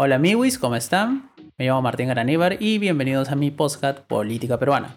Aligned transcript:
Hola 0.00 0.14
amigos, 0.14 0.58
¿cómo 0.58 0.76
están? 0.76 1.32
Me 1.56 1.66
llamo 1.66 1.82
Martín 1.82 2.06
Garaníbar 2.06 2.62
y 2.62 2.78
bienvenidos 2.78 3.30
a 3.30 3.34
mi 3.34 3.50
podcast 3.50 3.98
Política 3.98 4.56
Peruana. 4.56 4.96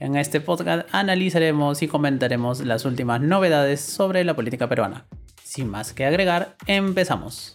En 0.00 0.16
este 0.16 0.40
podcast 0.40 0.88
analizaremos 0.90 1.82
y 1.82 1.86
comentaremos 1.86 2.64
las 2.64 2.86
últimas 2.86 3.20
novedades 3.20 3.82
sobre 3.82 4.24
la 4.24 4.34
política 4.34 4.66
peruana. 4.66 5.06
Sin 5.44 5.68
más 5.68 5.92
que 5.92 6.06
agregar, 6.06 6.56
empezamos. 6.66 7.52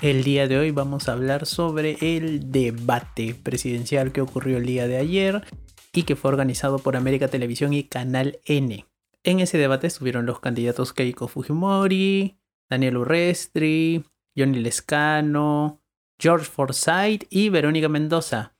El 0.00 0.24
día 0.24 0.48
de 0.48 0.56
hoy 0.56 0.70
vamos 0.70 1.10
a 1.10 1.12
hablar 1.12 1.44
sobre 1.44 1.98
el 2.00 2.50
debate 2.50 3.34
presidencial 3.34 4.12
que 4.12 4.22
ocurrió 4.22 4.56
el 4.56 4.64
día 4.64 4.88
de 4.88 4.96
ayer 4.96 5.44
y 5.92 6.04
que 6.04 6.16
fue 6.16 6.30
organizado 6.30 6.78
por 6.78 6.96
América 6.96 7.28
Televisión 7.28 7.74
y 7.74 7.84
Canal 7.84 8.38
N. 8.46 8.86
En 9.24 9.40
ese 9.40 9.58
debate 9.58 9.88
estuvieron 9.88 10.24
los 10.24 10.40
candidatos 10.40 10.94
Keiko 10.94 11.28
Fujimori, 11.28 12.37
Daniel 12.70 12.98
Urrestri, 12.98 14.04
Johnny 14.36 14.60
Lescano, 14.60 15.80
George 16.20 16.46
Forsyth 16.46 17.26
y 17.30 17.48
Verónica 17.48 17.88
Mendoza. 17.88 18.54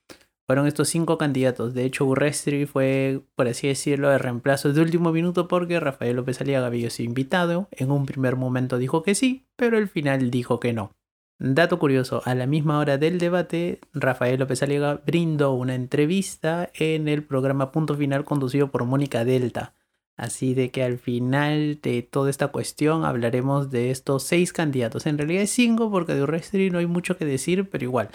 Fueron 0.46 0.66
estos 0.66 0.88
cinco 0.88 1.18
candidatos. 1.18 1.74
De 1.74 1.84
hecho, 1.84 2.06
Urrestri 2.06 2.64
fue, 2.64 3.20
por 3.34 3.48
así 3.48 3.68
decirlo, 3.68 4.08
de 4.08 4.16
reemplazo 4.16 4.72
de 4.72 4.80
último 4.80 5.12
minuto 5.12 5.46
porque 5.46 5.78
Rafael 5.78 6.16
López 6.16 6.40
Aliaga 6.40 6.68
había 6.68 6.88
sido 6.88 7.08
invitado. 7.08 7.68
En 7.70 7.90
un 7.90 8.06
primer 8.06 8.36
momento 8.36 8.78
dijo 8.78 9.02
que 9.02 9.14
sí, 9.14 9.46
pero 9.56 9.76
al 9.76 9.88
final 9.88 10.30
dijo 10.30 10.58
que 10.58 10.72
no. 10.72 10.96
Dato 11.38 11.78
curioso, 11.78 12.22
a 12.24 12.34
la 12.34 12.46
misma 12.46 12.78
hora 12.78 12.98
del 12.98 13.18
debate, 13.18 13.80
Rafael 13.92 14.40
López 14.40 14.62
Aliaga 14.62 15.02
brindó 15.06 15.52
una 15.52 15.74
entrevista 15.74 16.70
en 16.74 17.08
el 17.08 17.22
programa 17.22 17.70
Punto 17.70 17.94
Final 17.94 18.24
conducido 18.24 18.70
por 18.70 18.84
Mónica 18.86 19.24
Delta. 19.24 19.74
Así 20.18 20.52
de 20.52 20.70
que 20.70 20.82
al 20.82 20.98
final 20.98 21.78
de 21.80 22.02
toda 22.02 22.28
esta 22.28 22.48
cuestión 22.48 23.04
hablaremos 23.04 23.70
de 23.70 23.92
estos 23.92 24.24
seis 24.24 24.52
candidatos. 24.52 25.06
En 25.06 25.16
realidad 25.16 25.44
es 25.44 25.50
cinco 25.50 25.92
porque 25.92 26.14
de 26.14 26.22
Urrestri 26.22 26.70
no 26.70 26.78
hay 26.78 26.86
mucho 26.86 27.16
que 27.16 27.24
decir, 27.24 27.70
pero 27.70 27.84
igual, 27.84 28.10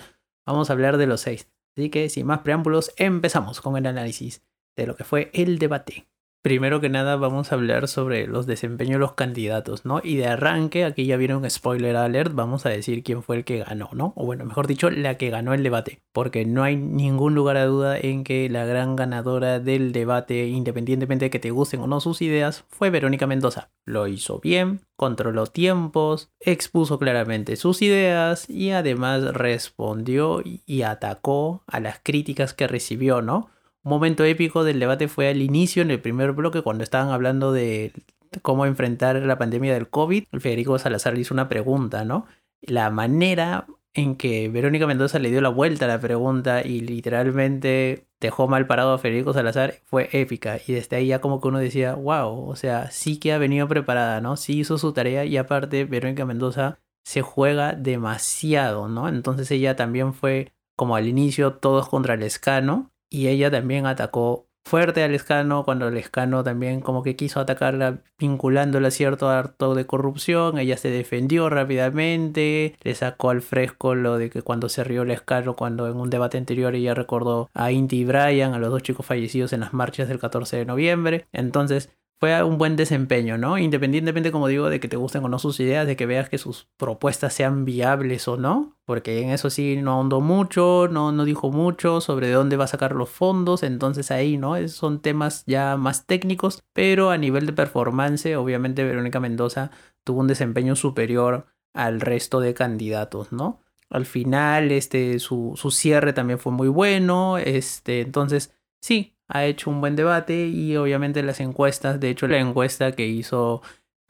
vamos 0.45 0.69
a 0.69 0.73
hablar 0.73 0.97
de 0.97 1.07
los 1.07 1.21
seis. 1.21 1.47
Así 1.75 1.89
que 1.89 2.09
sin 2.09 2.27
más 2.27 2.39
preámbulos, 2.39 2.91
empezamos 2.97 3.61
con 3.61 3.77
el 3.77 3.87
análisis 3.87 4.43
de 4.75 4.85
lo 4.85 4.97
que 4.97 5.05
fue 5.05 5.31
el 5.33 5.59
debate. 5.59 6.07
Primero 6.44 6.81
que 6.81 6.89
nada 6.89 7.16
vamos 7.16 7.52
a 7.52 7.55
hablar 7.55 7.88
sobre 7.88 8.27
los 8.27 8.45
desempeños 8.45 8.95
de 8.95 8.99
los 8.99 9.13
candidatos, 9.13 9.86
¿no? 9.86 10.02
Y 10.03 10.17
de 10.17 10.27
arranque, 10.27 10.83
aquí 10.83 11.05
ya 11.05 11.16
viene 11.16 11.38
un 11.38 11.50
spoiler 11.50 11.95
alert, 11.95 12.33
vamos 12.35 12.66
a 12.66 12.69
decir 12.69 13.02
quién 13.02 13.23
fue 13.23 13.38
el 13.38 13.45
que 13.45 13.59
ganó, 13.59 13.89
¿no? 13.94 14.11
O 14.17 14.25
bueno, 14.25 14.44
mejor 14.44 14.67
dicho, 14.67 14.89
la 14.89 15.16
que 15.17 15.30
ganó 15.30 15.53
el 15.53 15.63
debate. 15.63 16.02
Porque 16.11 16.44
no 16.44 16.63
hay 16.63 16.75
ningún 16.75 17.33
lugar 17.33 17.55
a 17.55 17.66
duda 17.66 17.97
en 17.97 18.25
que 18.25 18.50
la 18.50 18.66
gran 18.66 18.97
ganadora 18.97 19.61
del 19.61 19.94
debate, 19.94 20.47
independientemente 20.47 21.25
de 21.25 21.30
que 21.30 21.39
te 21.39 21.52
gusten 21.52 21.80
o 21.80 21.88
no 21.88 22.02
sus 22.02 22.22
ideas, 22.22 22.66
fue 22.67 22.89
Verónica 22.89 23.25
Mendoza. 23.25 23.72
Lo 23.85 24.07
hizo 24.07 24.41
bien, 24.41 24.81
controló 24.97 25.47
tiempos, 25.47 26.30
expuso 26.41 27.00
claramente 27.00 27.55
sus 27.55 27.81
ideas 27.81 28.50
y 28.50 28.72
además 28.72 29.33
respondió 29.33 30.44
y 30.44 30.81
atacó 30.81 31.63
a 31.67 31.80
las 31.80 32.02
críticas 32.03 32.53
que 32.53 32.67
recibió, 32.67 33.22
¿no? 33.22 33.52
Momento 33.83 34.23
épico 34.23 34.63
del 34.63 34.79
debate 34.79 35.07
fue 35.07 35.29
al 35.29 35.41
inicio, 35.41 35.81
en 35.81 35.91
el 35.91 36.01
primer 36.01 36.31
bloque, 36.31 36.61
cuando 36.61 36.83
estaban 36.83 37.09
hablando 37.09 37.51
de 37.51 37.93
cómo 38.41 38.65
enfrentar 38.65 39.17
la 39.17 39.37
pandemia 39.37 39.73
del 39.73 39.89
COVID. 39.89 40.25
Federico 40.39 40.79
Salazar 40.79 41.13
le 41.13 41.21
hizo 41.21 41.33
una 41.33 41.49
pregunta, 41.49 42.03
¿no? 42.05 42.25
La 42.61 42.89
manera 42.89 43.67
en 43.93 44.15
que 44.15 44.49
Verónica 44.49 44.87
Mendoza 44.87 45.19
le 45.19 45.29
dio 45.29 45.41
la 45.41 45.49
vuelta 45.49 45.85
a 45.85 45.87
la 45.87 45.99
pregunta 45.99 46.65
y 46.65 46.79
literalmente 46.81 48.07
dejó 48.19 48.47
mal 48.47 48.65
parado 48.65 48.93
a 48.93 48.97
Federico 48.97 49.33
Salazar 49.33 49.75
fue 49.83 50.09
épica. 50.13 50.59
Y 50.65 50.73
desde 50.73 50.95
ahí 50.95 51.07
ya 51.07 51.21
como 51.21 51.39
que 51.39 51.49
uno 51.49 51.59
decía, 51.59 51.93
wow, 51.93 52.49
o 52.49 52.55
sea, 52.55 52.89
sí 52.89 53.19
que 53.19 53.33
ha 53.33 53.37
venido 53.37 53.67
preparada, 53.67 54.21
¿no? 54.21 54.37
Sí 54.37 54.59
hizo 54.59 54.77
su 54.77 54.93
tarea 54.93 55.25
y 55.25 55.37
aparte 55.37 55.85
Verónica 55.85 56.25
Mendoza 56.25 56.79
se 57.05 57.21
juega 57.21 57.73
demasiado, 57.73 58.88
¿no? 58.88 59.09
Entonces 59.09 59.51
ella 59.51 59.75
también 59.75 60.13
fue 60.13 60.53
como 60.75 60.95
al 60.95 61.07
inicio 61.07 61.53
todos 61.53 61.89
contra 61.89 62.16
el 62.16 62.23
escano 62.23 62.92
y 63.13 63.28
ella 63.28 63.51
también 63.51 63.85
atacó 63.85 64.47
fuerte 64.66 65.03
al 65.03 65.13
escano 65.13 65.66
cuando 65.66 65.88
el 65.88 65.97
escano 65.97 66.44
también 66.44 66.81
como 66.81 67.03
que 67.03 67.16
quiso 67.16 67.40
atacarla 67.40 68.00
vinculándola 68.18 68.88
a 68.88 68.91
cierto 68.91 69.29
acto 69.29 69.75
de 69.75 69.85
corrupción, 69.85 70.57
ella 70.57 70.78
se 70.78 70.90
defendió 70.90 71.47
rápidamente, 71.50 72.75
le 72.81 72.96
sacó 72.96 73.29
al 73.29 73.44
fresco 73.44 73.94
lo 73.94 74.18
de 74.18 74.31
que 74.31 74.41
cuando 74.41 74.68
se 74.68 74.84
rió 74.84 75.03
el 75.03 75.12
escano, 75.12 75.56
cuando 75.56 75.88
en 75.88 75.97
un 75.97 76.09
debate 76.09 76.40
anterior 76.40 76.73
ella 76.73 76.96
recordó 76.96 77.52
a 77.53 77.72
Inti 77.72 78.00
y 78.00 78.06
Brian, 78.06 78.56
a 78.56 78.57
los 78.57 78.72
dos 78.72 78.81
chicos 78.81 79.06
fallecidos 79.06 79.53
en 79.53 79.59
las 79.59 79.73
marchas 79.73 80.07
del 80.07 80.19
14 80.19 80.57
de 80.57 80.66
noviembre, 80.66 81.28
entonces 81.34 81.91
fue 82.23 82.41
un 82.41 82.57
buen 82.57 82.78
desempeño, 82.78 83.38
¿no? 83.38 83.57
Independientemente, 83.57 84.31
como 84.31 84.47
digo, 84.47 84.69
de 84.69 84.79
que 84.79 84.88
te 84.88 84.95
gusten 84.95 85.25
o 85.25 85.28
no 85.28 85.39
sus 85.39 85.59
ideas, 85.59 85.85
de 85.85 85.97
que 85.97 86.06
veas 86.06 86.29
que 86.29 86.38
sus 86.38 86.69
propuestas 86.78 87.34
sean 87.34 87.66
viables 87.66 88.29
o 88.29 88.38
no, 88.38 88.78
porque 88.85 89.22
en 89.22 89.31
eso 89.31 89.50
sí 89.50 89.75
no 89.75 89.91
ahondó 89.91 90.22
mucho, 90.22 90.88
no, 90.89 91.11
no 91.11 91.25
dijo 91.25 91.51
mucho 91.51 92.00
sobre 92.00 92.28
de 92.28 92.34
dónde 92.34 92.56
va 92.56 92.63
a 92.63 92.67
sacar 92.67 92.95
los 92.95 93.09
fondos, 93.09 93.61
entonces 93.61 94.09
ahí, 94.09 94.38
¿no? 94.38 94.56
son 94.69 95.01
temas 95.01 95.44
ya 95.47 95.75
más 95.75 96.06
técnicos, 96.06 96.63
pero 96.72 97.09
a 97.09 97.17
nivel 97.17 97.45
de 97.45 97.51
performance, 97.51 98.25
obviamente 98.38 98.85
Verónica 98.85 99.19
Mendoza 99.19 99.72
tuvo 100.05 100.22
un 100.22 100.28
desempeño 100.28 100.78
superior 100.78 101.47
al 101.73 102.00
resto 102.00 102.40
de 102.40 102.53
candidatos, 102.53 103.34
¿no? 103.34 103.59
Al 103.90 104.05
final, 104.05 104.72
este, 104.72 105.19
su, 105.19 105.55
su 105.57 105.72
cierre 105.72 106.13
también 106.13 106.40
fue 106.40 106.53
muy 106.53 106.69
bueno, 106.69 107.38
este, 107.38 108.00
entonces, 108.00 108.55
sí, 108.81 109.12
ha 109.33 109.45
hecho 109.45 109.69
un 109.69 109.81
buen 109.81 109.95
debate 109.95 110.47
y 110.47 110.77
obviamente 110.77 111.23
las 111.23 111.39
encuestas, 111.39 111.99
de 111.99 112.09
hecho 112.09 112.27
la 112.27 112.38
encuesta 112.39 112.94
que 112.94 113.07
hizo 113.07 113.61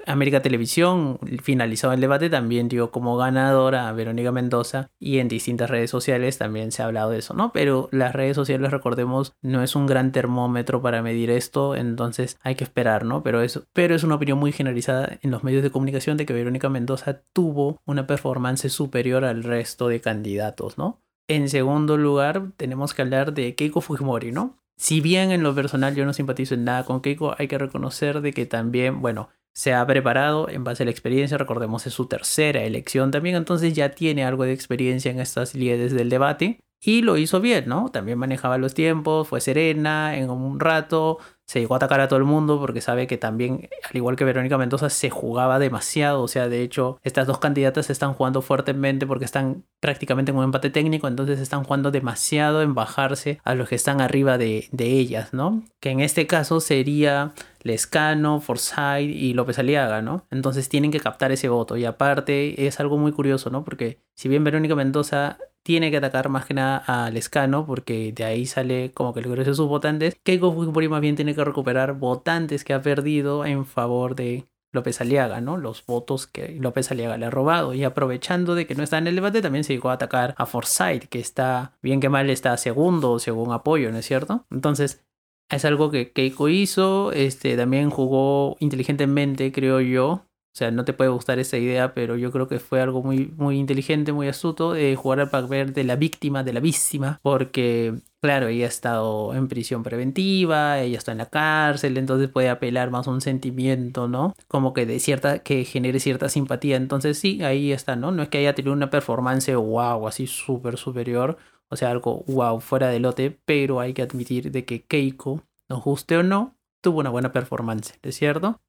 América 0.06 0.42
Televisión 0.42 1.20
finalizó 1.42 1.92
el 1.94 2.02
debate 2.02 2.30
también 2.30 2.68
dio 2.68 2.92
como 2.92 3.16
ganadora 3.16 3.88
a 3.88 3.94
Verónica 3.94 4.32
Mendoza 4.32 4.90
y 5.00 5.20
en 5.20 5.28
distintas 5.28 5.70
redes 5.70 5.90
sociales 5.90 6.38
también 6.38 6.72
se 6.72 6.82
ha 6.82 6.88
hablado 6.88 7.12
de 7.12 7.20
eso, 7.20 7.34
¿no? 7.34 7.52
Pero 7.54 7.90
las 7.92 8.14
redes 8.14 8.36
sociales, 8.36 8.72
recordemos, 8.72 9.34
no 9.42 9.64
es 9.64 9.76
un 9.76 9.86
gran 9.86 10.12
termómetro 10.12 10.82
para 10.82 11.02
medir 11.02 11.30
esto, 11.30 11.76
entonces 11.76 12.38
hay 12.42 12.56
que 12.56 12.64
esperar, 12.64 13.06
¿no? 13.06 13.24
Pero 13.24 13.42
es, 13.42 13.62
pero 13.72 13.96
es 13.96 14.04
una 14.04 14.16
opinión 14.16 14.40
muy 14.40 14.52
generalizada 14.52 15.20
en 15.22 15.32
los 15.32 15.44
medios 15.44 15.64
de 15.64 15.72
comunicación 15.72 16.18
de 16.18 16.26
que 16.26 16.34
Verónica 16.34 16.70
Mendoza 16.70 17.22
tuvo 17.32 17.80
una 17.86 18.06
performance 18.08 18.70
superior 18.70 19.24
al 19.24 19.44
resto 19.44 19.88
de 19.88 20.02
candidatos, 20.02 20.78
¿no? 20.78 21.02
En 21.30 21.48
segundo 21.48 21.98
lugar, 21.98 22.52
tenemos 22.58 22.94
que 22.94 23.02
hablar 23.02 23.34
de 23.34 23.56
Keiko 23.56 23.80
Fujimori, 23.80 24.34
¿no? 24.34 24.58
Si 24.78 25.02
bien 25.02 25.32
en 25.32 25.44
lo 25.44 25.56
personal 25.56 25.96
yo 25.96 26.06
no 26.06 26.14
simpatizo 26.14 26.56
en 26.56 26.66
nada 26.66 26.84
con 26.84 27.02
Keiko, 27.02 27.36
hay 27.38 27.48
que 27.48 27.58
reconocer 27.58 28.22
de 28.22 28.34
que 28.34 28.46
también, 28.46 29.02
bueno, 29.02 29.30
se 29.54 29.74
ha 29.74 29.86
preparado 29.86 30.50
en 30.50 30.64
base 30.64 30.84
a 30.84 30.86
la 30.86 30.92
experiencia, 30.92 31.38
recordemos 31.38 31.86
es 31.86 31.94
su 31.94 32.08
tercera 32.08 32.64
elección 32.64 33.12
también, 33.12 33.36
entonces 33.36 33.74
ya 33.74 33.90
tiene 33.90 34.24
algo 34.24 34.44
de 34.44 34.54
experiencia 34.54 35.12
en 35.12 35.20
estas 35.20 35.54
líderes 35.54 35.94
del 35.94 36.10
debate 36.10 36.60
y 36.86 37.02
lo 37.02 37.18
hizo 37.18 37.40
bien, 37.40 37.66
¿no? 37.68 37.90
También 37.90 38.18
manejaba 38.18 38.58
los 38.58 38.74
tiempos, 38.74 39.28
fue 39.28 39.40
serena 39.40 40.18
en 40.18 40.30
un 40.30 40.60
rato, 40.60 41.18
se 41.46 41.60
llegó 41.60 41.76
a 41.76 41.78
atacar 41.78 42.02
a 42.02 42.10
todo 42.10 42.18
el 42.18 42.26
mundo 42.26 42.60
porque 42.60 42.82
sabe 42.82 43.08
que 43.08 43.18
también, 43.18 43.70
al 43.90 43.96
igual 43.96 44.18
que 44.18 44.26
Verónica 44.26 44.58
Mendoza, 44.58 44.90
se 44.90 45.10
jugaba 45.10 45.60
demasiado. 45.60 46.22
O 46.22 46.28
sea, 46.28 46.50
de 46.50 46.62
hecho, 46.62 47.00
estas 47.02 47.26
dos 47.28 47.40
candidatas 47.40 47.90
están 47.90 48.14
jugando 48.14 48.42
fuertemente 48.42 49.08
porque 49.08 49.24
están 49.24 49.64
prácticamente 49.80 50.32
en 50.32 50.38
un 50.38 50.44
empate 50.44 50.70
técnico, 50.70 51.08
entonces 51.08 51.40
están 51.40 51.64
jugando 51.64 51.90
demasiado 51.92 52.62
en 52.62 52.74
bajarse 52.74 53.40
a 53.44 53.56
los 53.56 53.70
que 53.70 53.76
están 53.76 54.02
arriba 54.02 54.38
de, 54.38 54.68
de 54.72 54.88
ellas, 54.92 55.34
¿no? 55.34 55.64
Que 55.80 55.92
en 55.92 56.02
este 56.02 56.28
caso 56.28 56.60
sería 56.60 57.34
Lescano, 57.62 58.42
Forsyth 58.42 59.10
y 59.10 59.34
López 59.34 59.58
Aliaga, 59.58 60.02
¿no? 60.02 60.26
Entonces 60.32 60.68
tienen 60.68 60.92
que 60.92 61.00
captar 61.00 61.32
ese 61.32 61.48
voto. 61.48 61.78
Y 61.78 61.86
aparte 61.86 62.68
es 62.68 62.80
algo 62.80 62.98
muy 62.98 63.14
curioso, 63.14 63.50
¿no? 63.50 63.64
Porque 63.64 64.00
si 64.16 64.28
bien 64.28 64.44
Verónica 64.44 64.76
Mendoza 64.76 65.38
tiene 65.64 65.92
que 65.92 65.98
atacar 65.98 66.30
más 66.30 66.46
que 66.46 66.54
nada 66.54 66.78
a 66.78 67.10
Lescano, 67.10 67.66
porque 67.66 68.12
de 68.12 68.24
ahí 68.26 68.46
sale 68.46 68.92
como 68.92 69.14
que 69.14 69.22
el 69.22 69.30
grueso 69.30 69.52
de 69.52 69.56
sus 69.56 69.68
votantes, 69.68 70.16
Keiko 70.24 70.54
Fujimori 70.54 70.90
más 70.90 71.02
bien 71.02 71.16
tiene 71.16 71.34
que 71.34 71.44
recuperar 71.44 71.94
votantes 71.94 72.64
que 72.64 72.74
ha 72.74 72.82
perdido 72.82 73.46
en 73.46 73.66
favor 73.66 74.16
de 74.16 74.46
López 74.74 75.00
Aliaga, 75.02 75.40
¿no? 75.40 75.56
Los 75.58 75.86
votos 75.86 76.28
que 76.28 76.56
López 76.60 76.92
Aliaga 76.92 77.18
le 77.18 77.28
ha 77.28 77.30
robado. 77.30 77.74
Y 77.74 77.84
aprovechando 77.84 78.56
de 78.56 78.66
que 78.68 78.76
no 78.76 78.84
está 78.84 78.98
en 78.98 79.08
el 79.08 79.16
debate, 79.16 79.42
también 79.42 79.64
se 79.64 79.74
llegó 79.74 79.90
a 79.90 79.94
atacar 79.94 80.34
a 80.38 80.46
Forsyth, 80.46 81.06
que 81.06 81.20
está, 81.20 81.78
bien 81.82 82.00
que 82.00 82.10
mal, 82.10 82.30
está 82.30 82.58
segundo 82.58 83.20
según 83.20 83.54
apoyo, 83.54 83.92
¿no 83.92 84.00
es 84.00 84.06
cierto? 84.06 84.46
Entonces, 84.52 85.04
es 85.50 85.64
algo 85.66 85.92
que 85.92 86.12
Keiko 86.12 86.50
hizo, 86.50 87.12
este, 87.12 87.56
también 87.56 87.92
jugó 87.92 88.58
inteligentemente, 88.60 89.52
creo 89.52 89.80
yo, 89.80 90.26
o 90.54 90.56
sea, 90.56 90.70
no 90.70 90.86
te 90.86 90.94
puede 90.94 91.10
gustar 91.10 91.40
esa 91.40 91.58
idea, 91.58 91.96
pero 91.96 92.16
yo 92.16 92.32
creo 92.32 92.48
que 92.48 92.60
fue 92.60 92.80
algo 92.80 93.02
muy, 93.02 93.34
muy 93.38 93.58
inteligente, 93.58 94.12
muy 94.12 94.28
astuto, 94.28 94.74
de 94.74 94.96
jugar 94.96 95.20
al 95.20 95.32
papel 95.32 95.74
de 95.74 95.84
la 95.84 95.96
víctima, 95.96 96.44
de 96.44 96.54
la 96.54 96.60
víctima, 96.60 97.20
porque, 97.24 97.96
claro, 98.22 98.50
ella 98.50 98.66
ha 98.66 98.70
estado 98.70 99.34
en 99.34 99.48
prisión 99.48 99.82
preventiva, 99.82 100.80
ella 100.80 101.00
está 101.00 101.12
en 101.12 101.18
la 101.18 101.26
cárcel, 101.26 101.98
entonces 101.98 102.30
puede 102.30 102.50
apelar 102.50 102.92
más 102.92 103.08
a 103.08 103.12
un 103.12 103.22
sentimiento, 103.22 104.08
¿no? 104.08 104.36
Como 104.48 104.74
que 104.74 104.86
de 104.86 105.00
cierta, 105.00 105.40
que 105.40 105.66
genere 105.66 106.00
cierta 106.00 106.30
simpatía. 106.30 106.76
Entonces, 106.76 107.18
sí, 107.18 107.42
ahí 107.44 107.72
está, 107.72 107.96
¿no? 107.96 108.12
No 108.12 108.22
es 108.22 108.30
que 108.30 108.38
haya 108.38 108.54
tenido 108.54 108.74
una 108.74 108.92
performance 108.92 109.52
wow, 109.56 110.08
así 110.08 110.28
súper 110.28 110.78
superior, 110.78 111.38
o 111.70 111.76
sea, 111.76 111.90
algo 111.90 112.24
wow, 112.28 112.60
fuera 112.60 112.90
de 112.90 113.00
lote, 113.00 113.40
pero 113.46 113.80
hay 113.80 113.96
que 113.96 114.04
admitir 114.04 114.52
de 114.52 114.66
que 114.66 114.84
Keiko, 114.84 115.42
nos 115.68 115.84
guste 115.84 116.18
o 116.18 116.22
no, 116.22 116.56
tuvo 116.82 117.00
una 117.00 117.10
buena 117.10 117.32
performance, 117.32 117.98
¿es 118.04 118.16
cierto? 118.16 118.60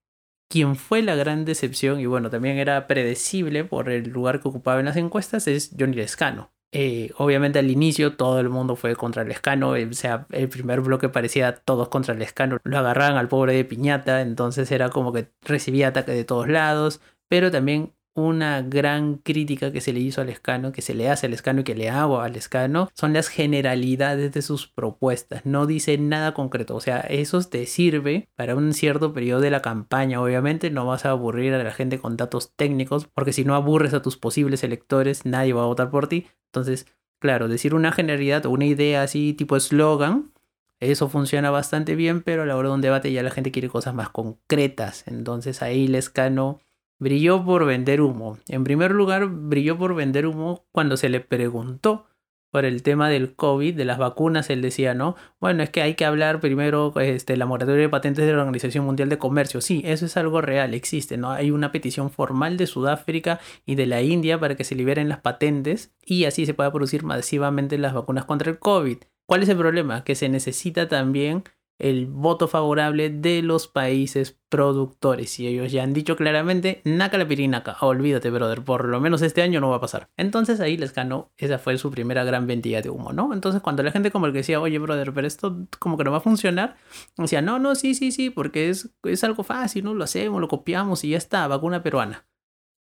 Quien 0.49 0.77
fue 0.77 1.03
la 1.03 1.15
gran 1.15 1.45
decepción, 1.45 2.01
y 2.01 2.07
bueno, 2.07 2.31
también 2.31 2.59
era 2.59 2.87
predecible 2.87 3.65
por 3.65 3.89
el 3.91 4.11
lugar 4.11 4.41
que 4.41 4.49
ocupaba 4.49 4.81
en 4.81 4.87
las 4.87 4.97
encuestas, 4.97 5.47
es 5.49 5.75
Johnny 5.79 5.97
Lescano. 5.97 6.53
Eh, 6.77 7.13
obviamente 7.19 7.61
al 7.61 7.71
inicio 7.71 8.17
todo 8.17 8.41
el 8.41 8.49
mundo 8.49 8.75
fue 8.75 8.97
contra 8.97 9.23
el 9.23 9.31
escano, 9.31 9.71
o 9.71 9.93
sea, 9.93 10.27
el 10.31 10.49
primer 10.49 10.81
bloque 10.81 11.09
parecía 11.09 11.55
todos 11.55 11.89
contra 11.89 12.15
el 12.15 12.23
escano, 12.23 12.59
lo 12.65 12.79
agarraban 12.79 13.17
al 13.17 13.29
pobre 13.29 13.55
de 13.55 13.65
piñata, 13.65 14.23
entonces 14.23 14.73
era 14.73 14.91
como 14.91 15.13
que 15.13 15.29
recibía 15.43 15.89
ataque 15.89 16.11
de 16.11 16.25
todos 16.25 16.49
lados, 16.49 17.01
pero 17.29 17.53
también 17.53 17.95
una 18.15 18.63
gran 18.63 19.17
crítica 19.17 19.73
que 19.73 19.81
se 19.81 19.93
le 19.93 20.01
hizo 20.01 20.21
al 20.21 20.29
escano, 20.29 20.73
que 20.73 20.83
se 20.83 20.95
le 20.95 21.11
hace 21.11 21.27
al 21.27 21.33
escano 21.33 21.61
y 21.61 21.65
que 21.65 21.75
le 21.75 21.91
hago 21.91 22.21
al 22.21 22.37
escano, 22.37 22.89
son 22.95 23.13
las 23.13 23.29
generalidades 23.29 24.33
de 24.33 24.43
sus 24.43 24.69
propuestas. 24.69 25.45
No 25.45 25.67
dice 25.67 25.99
nada 25.99 26.35
concreto. 26.35 26.77
O 26.77 26.81
sea, 26.81 27.01
eso 27.01 27.43
te 27.43 27.67
sirve 27.67 28.29
para 28.37 28.55
un 28.55 28.73
cierto 28.73 29.13
periodo 29.13 29.41
de 29.41 29.51
la 29.51 29.63
campaña. 29.63 30.23
Obviamente 30.23 30.71
no 30.71 30.87
vas 30.87 31.05
a 31.05 31.11
aburrir 31.11 31.55
a 31.55 31.63
la 31.63 31.73
gente 31.73 31.99
con 31.99 32.17
datos 32.17 32.53
técnicos, 32.55 33.07
porque 33.07 33.33
si 33.33 33.45
no 33.45 33.55
aburres 33.55 33.95
a 33.95 34.03
tus 34.03 34.17
posibles 34.17 34.63
electores, 34.65 35.27
nadie 35.27 35.53
va 35.53 35.63
a 35.63 35.67
votar 35.67 35.91
por 35.91 36.07
ti. 36.09 36.27
Entonces, 36.47 36.87
claro, 37.19 37.49
decir 37.49 37.75
una 37.75 37.93
generalidad 37.93 38.47
o 38.47 38.51
una 38.51 38.67
idea 38.67 39.03
así 39.03 39.35
tipo 39.35 39.57
eslogan, 39.57 40.33
eso 40.81 41.09
funciona 41.09 41.51
bastante 41.51 41.95
bien, 41.95 42.23
pero 42.23 42.43
a 42.43 42.47
la 42.47 42.57
hora 42.57 42.69
de 42.69 42.75
un 42.75 42.81
debate 42.81 43.13
ya 43.13 43.23
la 43.23 43.31
gente 43.31 43.51
quiere 43.51 43.69
cosas 43.69 43.95
más 43.95 44.11
concretas. 44.11 45.05
Entonces 45.07 45.63
ahí 45.63 45.87
el 45.87 45.95
escano 45.95 46.61
brilló 47.05 47.45
por 47.45 47.67
vender 47.67 48.01
humo. 48.01 48.39
En 48.49 48.65
primer 48.65 48.93
lugar, 48.93 49.27
brilló 49.27 49.77
por 49.77 49.95
vender 49.95 50.27
humo 50.27 50.65
cuando 50.73 50.97
se 50.97 51.11
le 51.11 51.21
preguntó 51.21 52.07
por 52.51 52.65
el 52.65 52.83
tema 52.83 53.11
del 53.11 53.35
COVID, 53.35 53.77
de 53.77 53.85
las 53.85 53.99
vacunas, 53.99 54.49
él 54.49 54.63
decía, 54.63 54.95
¿no? 54.95 55.17
Bueno, 55.39 55.63
es 55.63 55.71
que 55.71 55.83
hay 55.83 55.95
que 55.97 56.07
hablar 56.07 56.41
primero 56.41 56.99
este, 57.01 57.37
la 57.37 57.47
moratoria 57.47 57.83
de 57.83 57.89
patentes 57.91 58.25
de 58.25 58.33
la 58.33 58.39
Organización 58.39 58.87
Mundial 58.87 59.11
de 59.11 59.19
Comercio. 59.19 59.61
Sí, 59.61 59.83
eso 59.85 60.07
es 60.07 60.17
algo 60.17 60.41
real, 60.41 60.73
existe, 60.73 61.19
¿no? 61.19 61.31
Hay 61.33 61.51
una 61.51 61.73
petición 61.73 62.11
formal 62.11 62.57
de 62.57 62.67
Sudáfrica 62.67 63.39
y 63.67 63.75
de 63.75 63.87
la 63.87 64.01
India 64.01 64.41
para 64.41 64.55
que 64.55 64.65
se 64.65 64.77
liberen 64.77 65.09
las 65.09 65.19
patentes 65.19 65.93
y 66.01 66.25
así 66.25 66.47
se 66.47 66.55
pueda 66.55 66.73
producir 66.73 67.03
masivamente 67.03 67.77
las 67.77 67.93
vacunas 67.93 68.25
contra 68.25 68.51
el 68.51 68.59
COVID. 68.59 68.99
¿Cuál 69.27 69.43
es 69.43 69.49
el 69.51 69.59
problema? 69.59 70.05
Que 70.05 70.15
se 70.15 70.29
necesita 70.31 70.89
también 70.89 71.45
el 71.79 72.07
voto 72.07 72.49
favorable 72.49 73.11
de 73.11 73.43
los 73.43 73.69
países 73.69 74.39
productores. 74.49 75.39
Y 75.41 75.49
ellos 75.49 75.73
ya 75.73 75.83
han 75.83 75.93
dicho 75.93 76.17
claramente, 76.17 76.81
naca 76.85 77.19
la 77.19 77.27
pirinaca, 77.27 77.77
olvídate, 77.81 78.31
brother, 78.31 78.63
por 78.63 78.89
lo 78.89 79.01
menos 79.01 79.23
este 79.23 79.43
año 79.43 79.61
no 79.61 79.71
va 79.71 79.77
a 79.77 79.81
pasar. 79.81 80.11
Entonces 80.17 80.61
ahí 80.61 80.77
les 80.77 80.95
ganó, 80.95 81.33
esa 81.37 81.59
fue 81.59 81.77
su 81.79 81.91
primera 81.91 82.25
gran 82.25 82.47
vendida 82.47 82.81
de 82.81 82.91
humo, 82.91 83.13
¿no? 83.13 83.33
Entonces 83.33 83.61
cuando 83.63 83.83
la 83.83 83.91
gente 83.91 84.11
como 84.11 84.27
el 84.27 84.33
que 84.33 84.39
decía, 84.39 84.61
oye, 84.61 84.79
brother, 84.79 85.13
pero 85.13 85.27
esto 85.27 85.67
como 85.79 85.97
que 85.99 86.05
no 86.05 86.13
va 86.13 86.19
a 86.19 86.21
funcionar, 86.21 86.77
decía, 87.17 87.43
no, 87.43 87.59
no, 87.59 87.75
sí, 87.75 87.95
sí, 87.95 88.13
sí, 88.13 88.31
porque 88.31 88.71
es, 88.71 88.95
es 89.03 89.25
algo 89.25 89.43
fácil, 89.43 89.85
¿no? 89.85 89.95
Lo 89.95 90.05
hacemos, 90.05 90.41
lo 90.41 90.49
copiamos 90.49 91.05
y 91.05 91.11
ya 91.11 91.19
está, 91.19 91.47
vacuna 91.49 91.83
peruana. 91.83 92.27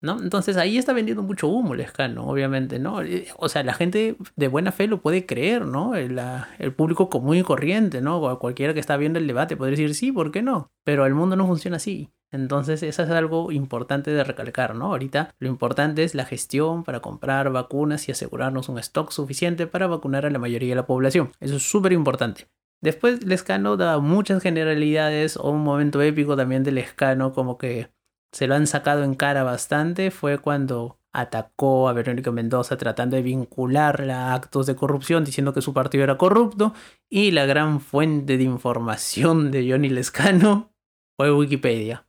¿No? 0.00 0.20
Entonces 0.20 0.56
ahí 0.56 0.78
está 0.78 0.92
vendiendo 0.92 1.22
mucho 1.22 1.48
humo 1.48 1.74
el 1.74 1.80
escano, 1.80 2.26
obviamente, 2.26 2.78
¿no? 2.78 3.02
Eh, 3.02 3.28
o 3.36 3.48
sea, 3.48 3.62
la 3.62 3.74
gente 3.74 4.16
de 4.36 4.48
buena 4.48 4.72
fe 4.72 4.86
lo 4.86 5.00
puede 5.00 5.26
creer, 5.26 5.66
¿no? 5.66 5.94
El, 5.94 6.20
el, 6.58 6.72
público 6.72 7.10
común 7.10 7.36
y 7.36 7.42
corriente, 7.42 8.00
¿no? 8.00 8.38
Cualquiera 8.38 8.74
que 8.74 8.80
está 8.80 8.96
viendo 8.96 9.18
el 9.18 9.26
debate 9.26 9.56
puede 9.56 9.72
decir 9.72 9.94
sí, 9.94 10.12
¿por 10.12 10.32
qué 10.32 10.42
no? 10.42 10.70
Pero 10.84 11.06
el 11.06 11.14
mundo 11.14 11.36
no 11.36 11.46
funciona 11.46 11.76
así. 11.76 12.10
Entonces, 12.32 12.82
eso 12.82 13.02
es 13.02 13.10
algo 13.10 13.50
importante 13.50 14.12
de 14.12 14.22
recalcar, 14.22 14.76
¿no? 14.76 14.86
Ahorita 14.86 15.34
lo 15.40 15.48
importante 15.48 16.04
es 16.04 16.14
la 16.14 16.24
gestión 16.24 16.84
para 16.84 17.00
comprar 17.00 17.50
vacunas 17.50 18.08
y 18.08 18.12
asegurarnos 18.12 18.68
un 18.68 18.78
stock 18.78 19.10
suficiente 19.10 19.66
para 19.66 19.88
vacunar 19.88 20.26
a 20.26 20.30
la 20.30 20.38
mayoría 20.38 20.70
de 20.70 20.76
la 20.76 20.86
población. 20.86 21.32
Eso 21.40 21.56
es 21.56 21.68
súper 21.68 21.92
importante. 21.92 22.46
Después, 22.82 23.24
Lescano 23.26 23.76
da 23.76 23.98
muchas 23.98 24.42
generalidades 24.42 25.36
o 25.36 25.50
un 25.50 25.62
momento 25.62 26.00
épico 26.00 26.36
también 26.36 26.62
del 26.62 26.76
Lescano, 26.76 27.32
como 27.32 27.58
que 27.58 27.90
se 28.32 28.46
lo 28.46 28.54
han 28.54 28.66
sacado 28.66 29.02
en 29.04 29.14
cara 29.14 29.42
bastante 29.42 30.10
fue 30.10 30.38
cuando 30.38 30.98
atacó 31.12 31.88
a 31.88 31.92
Verónica 31.92 32.30
Mendoza 32.30 32.76
tratando 32.76 33.16
de 33.16 33.22
vincularla 33.22 34.28
a 34.28 34.34
actos 34.34 34.66
de 34.66 34.76
corrupción, 34.76 35.24
diciendo 35.24 35.52
que 35.52 35.62
su 35.62 35.74
partido 35.74 36.04
era 36.04 36.18
corrupto, 36.18 36.72
y 37.08 37.32
la 37.32 37.46
gran 37.46 37.80
fuente 37.80 38.36
de 38.36 38.44
información 38.44 39.50
de 39.50 39.70
Johnny 39.70 39.88
Lescano 39.88 40.72
fue 41.16 41.34
Wikipedia. 41.34 42.06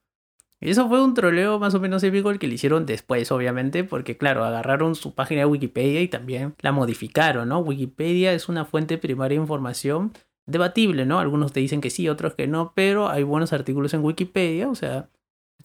Eso 0.60 0.88
fue 0.88 1.04
un 1.04 1.16
troleo 1.16 1.58
más 1.58 1.74
o 1.74 1.80
menos 1.80 2.04
épico 2.04 2.30
el 2.30 2.38
que 2.38 2.48
le 2.48 2.54
hicieron 2.54 2.86
después, 2.86 3.32
obviamente, 3.32 3.84
porque 3.84 4.16
claro, 4.16 4.46
agarraron 4.46 4.94
su 4.94 5.16
página 5.16 5.42
de 5.42 5.46
Wikipedia 5.48 6.02
y 6.02 6.08
también 6.08 6.54
la 6.60 6.72
modificaron, 6.72 7.50
¿no? 7.50 7.60
Wikipedia 7.60 8.32
es 8.34 8.48
una 8.48 8.64
fuente 8.64 9.00
primaria 9.00 9.38
de 9.38 9.42
información 9.42 10.14
debatible, 10.46 11.08
¿no? 11.08 11.20
Algunos 11.20 11.52
te 11.52 11.62
dicen 11.62 11.82
que 11.82 11.90
sí, 11.90 12.08
otros 12.10 12.36
que 12.36 12.46
no, 12.46 12.74
pero 12.76 13.10
hay 13.10 13.24
buenos 13.24 13.54
artículos 13.54 13.96
en 13.96 14.04
Wikipedia, 14.04 14.70
o 14.70 14.76
sea, 14.76 15.10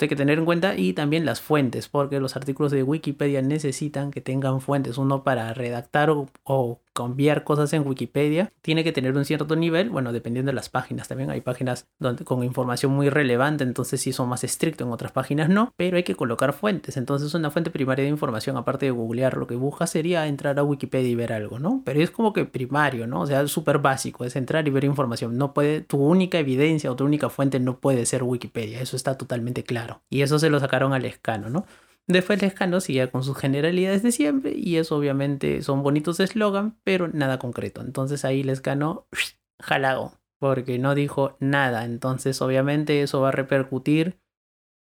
hay 0.05 0.09
que 0.09 0.17
tener 0.17 0.39
en 0.39 0.45
cuenta 0.45 0.77
y 0.77 0.93
también 0.93 1.25
las 1.25 1.41
fuentes, 1.41 1.89
porque 1.89 2.21
los 2.21 2.37
artículos 2.37 2.73
de 2.73 2.83
Wikipedia 2.83 3.43
necesitan 3.43 4.11
que 4.11 4.21
tengan 4.21 4.61
fuentes. 4.61 4.99
Uno 4.99 5.25
para 5.25 5.55
redactar 5.55 6.11
o, 6.11 6.81
cambiar 6.97 7.45
cosas 7.45 7.73
en 7.75 7.87
Wikipedia 7.87 8.53
tiene 8.63 8.83
que 8.83 8.91
tener 8.91 9.17
un 9.17 9.25
cierto 9.25 9.55
nivel, 9.55 9.91
bueno, 9.91 10.13
dependiendo 10.13 10.51
de 10.51 10.55
las 10.55 10.71
páginas. 10.71 11.07
También 11.07 11.31
hay 11.31 11.43
páginas 11.43 11.87
donde, 11.99 12.25
con 12.25 12.43
información 12.43 12.93
muy 12.93 13.11
relevante, 13.11 13.63
entonces 13.63 14.01
sí 14.01 14.13
son 14.13 14.29
más 14.29 14.43
estrictos, 14.43 14.87
en 14.87 14.93
otras 14.93 15.13
páginas 15.13 15.49
no, 15.49 15.73
pero 15.77 15.99
hay 15.99 16.03
que 16.03 16.15
colocar 16.15 16.55
fuentes. 16.55 16.97
Entonces 16.97 17.35
una 17.35 17.51
fuente 17.51 17.71
primaria 17.71 18.05
de 18.05 18.11
información, 18.11 18.57
aparte 18.57 18.87
de 18.87 18.93
googlear, 18.93 19.37
lo 19.37 19.47
que 19.47 19.57
busca 19.57 19.87
sería 19.87 20.27
entrar 20.27 20.59
a 20.59 20.65
Wikipedia 20.65 21.11
y 21.11 21.15
ver 21.15 21.33
algo, 21.33 21.59
¿no? 21.59 21.83
Pero 21.85 22.01
es 22.01 22.11
como 22.11 22.33
que 22.33 22.47
primario, 22.47 23.07
¿no? 23.07 23.21
O 23.21 23.27
sea, 23.27 23.47
súper 23.47 23.79
básico, 23.79 24.25
es 24.25 24.35
entrar 24.35 24.67
y 24.67 24.71
ver 24.71 24.85
información. 24.85 25.37
No 25.37 25.53
puede, 25.53 25.83
tu 25.83 25.99
única 25.99 26.39
evidencia 26.39 26.91
o 26.91 26.97
tu 26.97 27.05
única 27.05 27.29
fuente 27.29 27.61
no 27.61 27.79
puede 27.79 28.07
ser 28.07 28.23
Wikipedia, 28.23 28.81
eso 28.81 28.97
está 28.97 29.19
totalmente 29.19 29.63
claro. 29.63 30.03
Y 30.09 30.23
eso 30.23 30.39
se 30.39 30.49
lo 30.49 30.59
sacaron 30.59 30.95
al 30.95 31.05
escano, 31.05 31.51
¿no? 31.51 31.67
Después 32.09 32.41
el 32.41 32.49
escano 32.49 32.81
sigue 32.81 33.11
con 33.11 33.25
sus 33.25 33.37
generalidades 33.37 34.03
de 34.03 34.13
siempre 34.13 34.53
y 34.57 34.77
eso 34.77 34.97
obviamente 34.97 35.63
son 35.63 35.83
bonitos 35.83 36.21
eslogan, 36.21 36.79
pero 36.85 37.09
nada 37.09 37.39
concreto. 37.39 37.81
Entonces 37.81 38.25
ahí 38.25 38.43
el 38.43 38.51
escano 38.51 39.09
jalado, 39.61 40.13
porque 40.39 40.79
no 40.79 40.95
dijo 40.95 41.37
nada. 41.41 41.85
Entonces 41.85 42.41
obviamente 42.41 43.03
eso 43.03 43.21
va 43.21 43.31
a 43.31 43.33
repercutir 43.33 44.21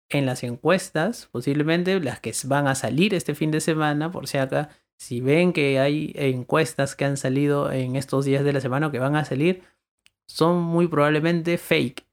en 0.10 0.26
las 0.26 0.44
encuestas, 0.44 1.28
posiblemente 1.32 2.00
las 2.00 2.20
que 2.20 2.34
van 2.46 2.68
a 2.68 2.76
salir 2.76 3.14
este 3.14 3.34
fin 3.34 3.52
de 3.52 3.62
semana, 3.62 4.12
por 4.12 4.28
si 4.28 4.38
acá, 4.38 4.70
si 4.98 5.22
ven 5.22 5.54
que 5.54 5.80
hay 5.80 6.12
encuestas 6.16 6.96
que 6.96 7.06
han 7.06 7.18
salido 7.18 7.72
en 7.72 7.96
estos 7.96 8.26
días 8.26 8.44
de 8.44 8.54
la 8.54 8.62
semana 8.62 8.92
que 8.92 9.00
van 9.00 9.16
a 9.16 9.26
salir, 9.26 9.64
son 10.28 10.62
muy 10.62 10.88
probablemente 10.88 11.58
fake. 11.58 12.06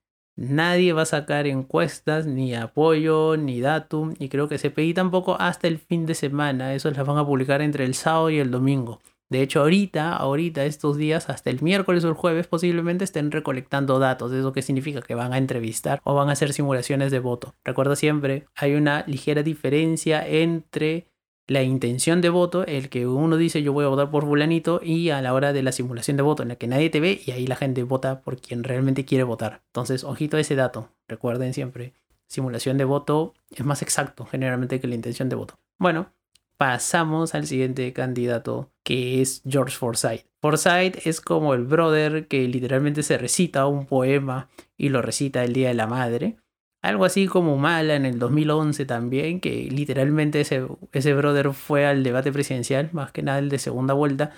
Nadie 0.42 0.92
va 0.92 1.02
a 1.02 1.06
sacar 1.06 1.46
encuestas, 1.46 2.26
ni 2.26 2.52
apoyo, 2.56 3.36
ni 3.36 3.60
datum, 3.60 4.16
y 4.18 4.28
creo 4.28 4.48
que 4.48 4.58
CPI 4.58 4.92
tampoco 4.92 5.40
hasta 5.40 5.68
el 5.68 5.78
fin 5.78 6.04
de 6.04 6.16
semana. 6.16 6.74
Eso 6.74 6.90
las 6.90 7.06
van 7.06 7.16
a 7.16 7.24
publicar 7.24 7.62
entre 7.62 7.84
el 7.84 7.94
sábado 7.94 8.28
y 8.28 8.40
el 8.40 8.50
domingo. 8.50 8.98
De 9.30 9.40
hecho, 9.40 9.60
ahorita, 9.60 10.16
ahorita, 10.16 10.64
estos 10.64 10.96
días, 10.96 11.30
hasta 11.30 11.48
el 11.48 11.62
miércoles 11.62 12.02
o 12.02 12.08
el 12.08 12.14
jueves, 12.14 12.48
posiblemente 12.48 13.04
estén 13.04 13.30
recolectando 13.30 14.00
datos. 14.00 14.32
¿Eso 14.32 14.52
qué 14.52 14.62
significa? 14.62 15.00
Que 15.00 15.14
van 15.14 15.32
a 15.32 15.38
entrevistar 15.38 16.00
o 16.02 16.12
van 16.14 16.28
a 16.28 16.32
hacer 16.32 16.52
simulaciones 16.52 17.12
de 17.12 17.20
voto. 17.20 17.54
Recuerda 17.64 17.94
siempre, 17.94 18.46
hay 18.56 18.74
una 18.74 19.04
ligera 19.06 19.44
diferencia 19.44 20.26
entre 20.26 21.06
la 21.46 21.62
intención 21.62 22.20
de 22.20 22.28
voto, 22.28 22.64
el 22.66 22.88
que 22.88 23.06
uno 23.06 23.36
dice 23.36 23.62
yo 23.62 23.72
voy 23.72 23.84
a 23.84 23.88
votar 23.88 24.10
por 24.10 24.24
fulanito 24.24 24.80
y 24.82 25.10
a 25.10 25.20
la 25.20 25.34
hora 25.34 25.52
de 25.52 25.62
la 25.62 25.72
simulación 25.72 26.16
de 26.16 26.22
voto 26.22 26.42
en 26.42 26.50
la 26.50 26.56
que 26.56 26.68
nadie 26.68 26.90
te 26.90 27.00
ve 27.00 27.20
y 27.24 27.32
ahí 27.32 27.46
la 27.46 27.56
gente 27.56 27.82
vota 27.82 28.20
por 28.20 28.40
quien 28.40 28.64
realmente 28.64 29.04
quiere 29.04 29.24
votar. 29.24 29.62
Entonces, 29.66 30.04
ojito 30.04 30.36
a 30.36 30.40
ese 30.40 30.54
dato. 30.54 30.88
Recuerden 31.08 31.52
siempre, 31.52 31.94
simulación 32.26 32.78
de 32.78 32.84
voto 32.84 33.34
es 33.50 33.64
más 33.64 33.82
exacto 33.82 34.24
generalmente 34.24 34.80
que 34.80 34.86
la 34.86 34.94
intención 34.94 35.28
de 35.28 35.36
voto. 35.36 35.58
Bueno, 35.78 36.12
pasamos 36.56 37.34
al 37.34 37.46
siguiente 37.46 37.92
candidato 37.92 38.70
que 38.84 39.20
es 39.20 39.42
George 39.44 39.76
Forsyth. 39.76 40.26
Forsyth 40.40 41.06
es 41.06 41.20
como 41.20 41.54
el 41.54 41.64
brother 41.64 42.28
que 42.28 42.46
literalmente 42.48 43.02
se 43.02 43.18
recita 43.18 43.66
un 43.66 43.86
poema 43.86 44.48
y 44.76 44.88
lo 44.88 45.02
recita 45.02 45.44
el 45.44 45.52
Día 45.52 45.68
de 45.68 45.74
la 45.74 45.86
Madre. 45.86 46.36
Algo 46.82 47.04
así 47.04 47.28
como 47.28 47.56
Mala 47.56 47.94
en 47.94 48.04
el 48.04 48.18
2011 48.18 48.84
también, 48.86 49.40
que 49.40 49.68
literalmente 49.70 50.40
ese, 50.40 50.66
ese 50.92 51.14
brother 51.14 51.52
fue 51.52 51.86
al 51.86 52.02
debate 52.02 52.32
presidencial, 52.32 52.90
más 52.92 53.12
que 53.12 53.22
nada 53.22 53.38
el 53.38 53.48
de 53.48 53.60
segunda 53.60 53.94
vuelta, 53.94 54.32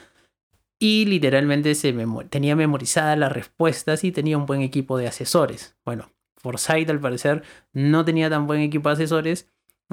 y 0.79 1.07
literalmente 1.07 1.75
se 1.75 1.95
tenía 2.29 2.55
memorizadas 2.55 3.17
las 3.17 3.33
respuestas 3.33 4.05
y 4.05 4.13
tenía 4.13 4.37
un 4.37 4.45
buen 4.45 4.61
equipo 4.61 4.99
de 4.99 5.09
asesores. 5.09 5.77
Bueno, 5.87 6.11
Forsyth 6.37 6.91
al 6.91 7.01
parecer 7.01 7.43
no 7.73 8.05
tenía 8.05 8.29
tan 8.29 8.47
buen 8.47 8.61
equipo 8.61 8.91
de 8.91 8.95
asesores 8.95 9.51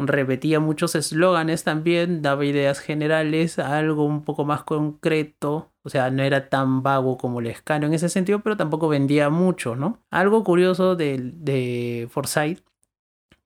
repetía 0.07 0.59
muchos 0.59 0.95
eslóganes 0.95 1.63
también, 1.63 2.21
daba 2.21 2.45
ideas 2.45 2.79
generales, 2.79 3.59
algo 3.59 4.05
un 4.05 4.23
poco 4.23 4.45
más 4.45 4.63
concreto, 4.63 5.71
o 5.83 5.89
sea, 5.89 6.09
no 6.11 6.23
era 6.23 6.49
tan 6.49 6.83
vago 6.83 7.17
como 7.17 7.39
el 7.39 7.47
escano 7.47 7.87
en 7.87 7.93
ese 7.93 8.09
sentido, 8.09 8.39
pero 8.39 8.57
tampoco 8.57 8.87
vendía 8.87 9.29
mucho, 9.29 9.75
¿no? 9.75 9.99
Algo 10.09 10.43
curioso 10.43 10.95
de, 10.95 11.17
de 11.19 12.07
Forsyth 12.11 12.63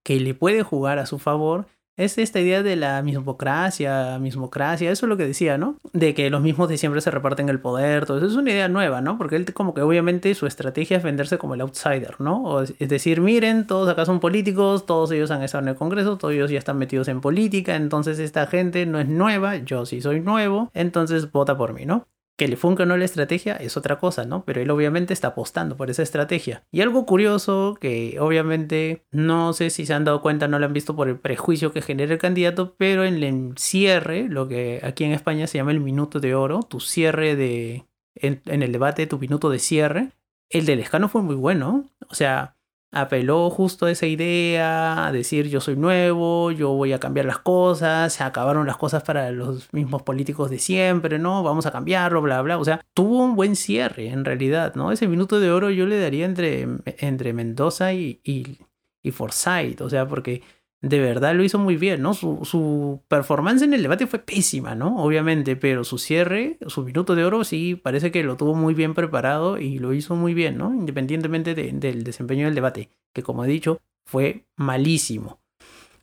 que 0.03 0.19
le 0.19 0.35
puede 0.35 0.61
jugar 0.63 0.99
a 0.99 1.05
su 1.05 1.17
favor 1.17 1.65
Es 1.97 2.17
esta 2.17 2.41
idea 2.41 2.61
de 2.61 2.75
la 2.75 3.01
mismocracia, 3.01 4.19
mismocracia, 4.19 4.91
eso 4.91 5.05
es 5.05 5.09
lo 5.09 5.15
que 5.15 5.25
decía, 5.25 5.57
¿no? 5.57 5.77
De 5.93 6.13
que 6.13 6.29
los 6.29 6.41
mismos 6.41 6.67
de 6.67 6.77
siempre 6.77 6.99
se 6.99 7.09
reparten 7.09 7.47
el 7.47 7.61
poder, 7.61 8.05
todo 8.05 8.17
eso 8.17 8.27
es 8.27 8.35
una 8.35 8.51
idea 8.51 8.67
nueva, 8.67 8.99
¿no? 8.99 9.17
Porque 9.17 9.37
él 9.37 9.53
como 9.53 9.73
que 9.73 9.81
obviamente 9.81 10.35
su 10.35 10.45
estrategia 10.45 10.97
es 10.97 11.03
venderse 11.03 11.37
como 11.37 11.53
el 11.53 11.61
outsider, 11.61 12.19
¿no? 12.19 12.61
es 12.61 12.89
decir, 12.89 13.21
miren, 13.21 13.65
todos 13.65 13.87
acá 13.87 14.05
son 14.05 14.19
políticos, 14.19 14.85
todos 14.85 15.11
ellos 15.11 15.31
han 15.31 15.41
estado 15.41 15.63
en 15.63 15.69
el 15.69 15.75
Congreso, 15.75 16.17
todos 16.17 16.33
ellos 16.33 16.51
ya 16.51 16.59
están 16.59 16.77
metidos 16.77 17.07
en 17.07 17.21
política, 17.21 17.75
entonces 17.75 18.19
esta 18.19 18.45
gente 18.47 18.85
no 18.85 18.99
es 18.99 19.07
nueva, 19.07 19.55
yo 19.57 19.85
sí 19.85 20.01
soy 20.01 20.19
nuevo, 20.19 20.69
entonces 20.73 21.31
vota 21.31 21.57
por 21.57 21.73
mí, 21.73 21.85
¿no? 21.85 22.07
Que 22.37 22.47
le 22.47 22.57
funca 22.57 22.83
o 22.83 22.85
no 22.85 22.97
la 22.97 23.05
estrategia 23.05 23.55
es 23.55 23.77
otra 23.77 23.97
cosa, 23.97 24.25
¿no? 24.25 24.43
Pero 24.43 24.61
él 24.61 24.69
obviamente 24.69 25.13
está 25.13 25.29
apostando 25.29 25.77
por 25.77 25.89
esa 25.89 26.03
estrategia. 26.03 26.63
Y 26.71 26.81
algo 26.81 27.05
curioso 27.05 27.77
que 27.79 28.17
obviamente 28.19 29.05
no 29.11 29.53
sé 29.53 29.69
si 29.69 29.85
se 29.85 29.93
han 29.93 30.03
dado 30.03 30.21
cuenta, 30.21 30.47
no 30.47 30.59
lo 30.59 30.65
han 30.65 30.73
visto 30.73 30.95
por 30.95 31.07
el 31.07 31.19
prejuicio 31.19 31.71
que 31.71 31.81
genera 31.81 32.13
el 32.13 32.19
candidato, 32.19 32.75
pero 32.77 33.05
en 33.05 33.23
el 33.23 33.53
cierre, 33.57 34.27
lo 34.27 34.47
que 34.47 34.81
aquí 34.83 35.03
en 35.05 35.13
España 35.13 35.47
se 35.47 35.57
llama 35.57 35.71
el 35.71 35.79
minuto 35.79 36.19
de 36.19 36.35
oro, 36.35 36.61
tu 36.61 36.79
cierre 36.79 37.35
de... 37.35 37.85
En, 38.17 38.41
en 38.45 38.63
el 38.63 38.71
debate, 38.71 39.07
tu 39.07 39.19
minuto 39.19 39.49
de 39.49 39.59
cierre, 39.59 40.11
el 40.49 40.65
del 40.65 40.79
escano 40.79 41.09
fue 41.09 41.21
muy 41.21 41.35
bueno. 41.35 41.89
O 42.09 42.15
sea, 42.15 42.54
apeló 42.95 43.49
justo 43.49 43.85
a 43.85 43.91
esa 43.91 44.07
idea, 44.07 45.05
a 45.05 45.11
decir 45.11 45.49
yo 45.49 45.59
soy 45.59 45.75
nuevo, 45.75 46.51
yo 46.51 46.71
voy 46.71 46.93
a 46.93 46.99
cambiar 46.99 47.25
las 47.25 47.39
cosas, 47.39 48.13
se 48.13 48.23
acabaron 48.23 48.65
las 48.65 48.77
cosas 48.77 49.03
para 49.03 49.31
los 49.31 49.71
mismos 49.73 50.03
políticos 50.03 50.49
de 50.49 50.59
siempre, 50.59 51.19
¿no? 51.19 51.43
Vamos 51.43 51.65
a 51.65 51.71
cambiarlo, 51.71 52.21
bla, 52.21 52.41
bla. 52.41 52.57
O 52.57 52.63
sea, 52.63 52.81
tuvo 52.93 53.23
un 53.23 53.35
buen 53.35 53.57
cierre 53.57 54.07
en 54.09 54.23
realidad, 54.23 54.75
¿no? 54.75 54.91
Ese 54.93 55.07
minuto 55.07 55.41
de 55.41 55.51
oro 55.51 55.69
yo 55.71 55.85
le 55.85 55.99
daría 55.99 56.25
entre, 56.25 56.67
entre 56.85 57.33
Mendoza 57.33 57.93
y, 57.93 58.21
y, 58.23 58.59
y 59.03 59.11
Forsyth, 59.11 59.81
o 59.81 59.89
sea, 59.89 60.07
porque 60.07 60.41
de 60.85 60.99
verdad 60.99 61.33
lo 61.33 61.43
hizo 61.43 61.57
muy 61.57 61.77
bien, 61.77 62.03
¿no? 62.03 62.13
Su, 62.13 63.01
performance 63.07 63.63
en 63.63 63.73
el 63.73 63.81
debate 63.81 64.05
fue 64.05 64.19
pésima, 64.19 64.75
¿no? 64.75 65.03
Obviamente, 65.03 65.55
pero 65.55 65.83
su 65.83 65.97
cierre, 65.97 66.59
su 66.67 66.83
minuto 66.83 67.15
de 67.15 67.25
oro, 67.25 67.43
sí, 67.43 67.75
parece 67.75 68.11
que 68.11 68.23
lo 68.23 68.37
tuvo 68.37 68.53
muy 68.53 68.75
bien 68.75 68.93
preparado 68.93 69.57
y 69.57 69.79
lo 69.79 69.93
hizo 69.93 70.15
muy 70.15 70.35
bien, 70.35 70.59
¿no? 70.59 70.75
Independientemente 70.75 71.55
del 71.55 72.03
desempeño 72.03 72.45
del 72.45 72.53
debate, 72.53 72.89
que 73.13 73.23
como 73.23 73.43
he 73.43 73.47
dicho, 73.47 73.81
fue 74.05 74.45
malísimo. 74.57 75.39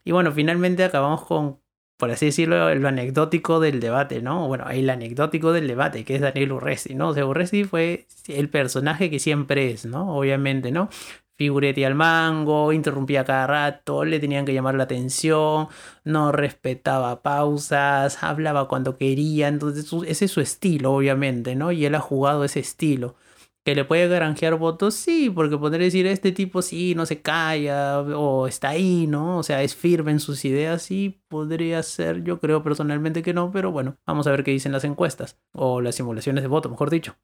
Y 0.03 0.11
bueno, 0.11 0.33
finalmente 0.33 0.83
acabamos 0.83 1.23
con, 1.23 1.61
por 1.97 2.11
así 2.11 2.25
decirlo, 2.25 2.75
lo 2.75 2.87
anecdótico 2.89 3.61
del 3.61 3.79
debate, 3.79 4.21
¿no? 4.21 4.49
Bueno, 4.49 4.69
el 4.69 4.89
anecdótico 4.89 5.53
del 5.53 5.65
debate, 5.69 6.03
que 6.03 6.15
es 6.15 6.21
Daniel 6.21 6.51
Urresti, 6.51 6.93
¿no? 6.93 7.09
O 7.09 7.13
sea, 7.13 7.25
Urresti 7.25 7.63
fue 7.63 8.05
el 8.27 8.49
personaje 8.49 9.09
que 9.09 9.19
siempre 9.19 9.71
es, 9.71 9.85
¿no? 9.85 10.13
Obviamente, 10.17 10.73
¿no? 10.73 10.89
Figurete 11.43 11.85
al 11.85 11.93
mango, 11.93 12.71
interrumpía 12.71 13.25
cada 13.25 13.47
rato, 13.47 14.05
le 14.05 14.19
tenían 14.19 14.45
que 14.45 14.53
llamar 14.53 14.75
la 14.75 14.83
atención, 14.85 15.67
no 16.05 16.31
respetaba 16.31 17.21
pausas, 17.21 18.23
hablaba 18.23 18.69
cuando 18.69 18.97
quería, 18.97 19.49
entonces 19.49 19.91
ese 20.07 20.25
es 20.25 20.31
su 20.31 20.39
estilo, 20.39 20.93
obviamente, 20.93 21.55
¿no? 21.55 21.73
Y 21.73 21.85
él 21.85 21.95
ha 21.95 21.99
jugado 21.99 22.45
ese 22.45 22.61
estilo. 22.61 23.15
¿Que 23.65 23.75
le 23.75 23.85
puede 23.85 24.07
granjear 24.07 24.55
votos? 24.55 24.93
Sí, 24.93 25.29
porque 25.29 25.57
podría 25.57 25.85
decir, 25.85 26.05
este 26.07 26.31
tipo 26.31 26.61
sí, 26.61 26.95
no 26.95 27.05
se 27.05 27.21
calla, 27.21 27.99
o 27.99 28.47
está 28.47 28.69
ahí, 28.69 29.05
¿no? 29.07 29.37
O 29.37 29.43
sea, 29.43 29.63
es 29.63 29.75
firme 29.75 30.11
en 30.11 30.19
sus 30.21 30.45
ideas, 30.45 30.81
sí, 30.81 31.21
podría 31.27 31.83
ser, 31.83 32.23
yo 32.23 32.39
creo 32.39 32.63
personalmente 32.63 33.21
que 33.21 33.33
no, 33.33 33.51
pero 33.51 33.71
bueno, 33.71 33.97
vamos 34.07 34.27
a 34.27 34.31
ver 34.31 34.43
qué 34.45 34.51
dicen 34.51 34.71
las 34.71 34.85
encuestas, 34.85 35.39
o 35.53 35.81
las 35.81 35.95
simulaciones 35.95 36.41
de 36.43 36.47
voto, 36.47 36.69
mejor 36.69 36.89
dicho. 36.89 37.15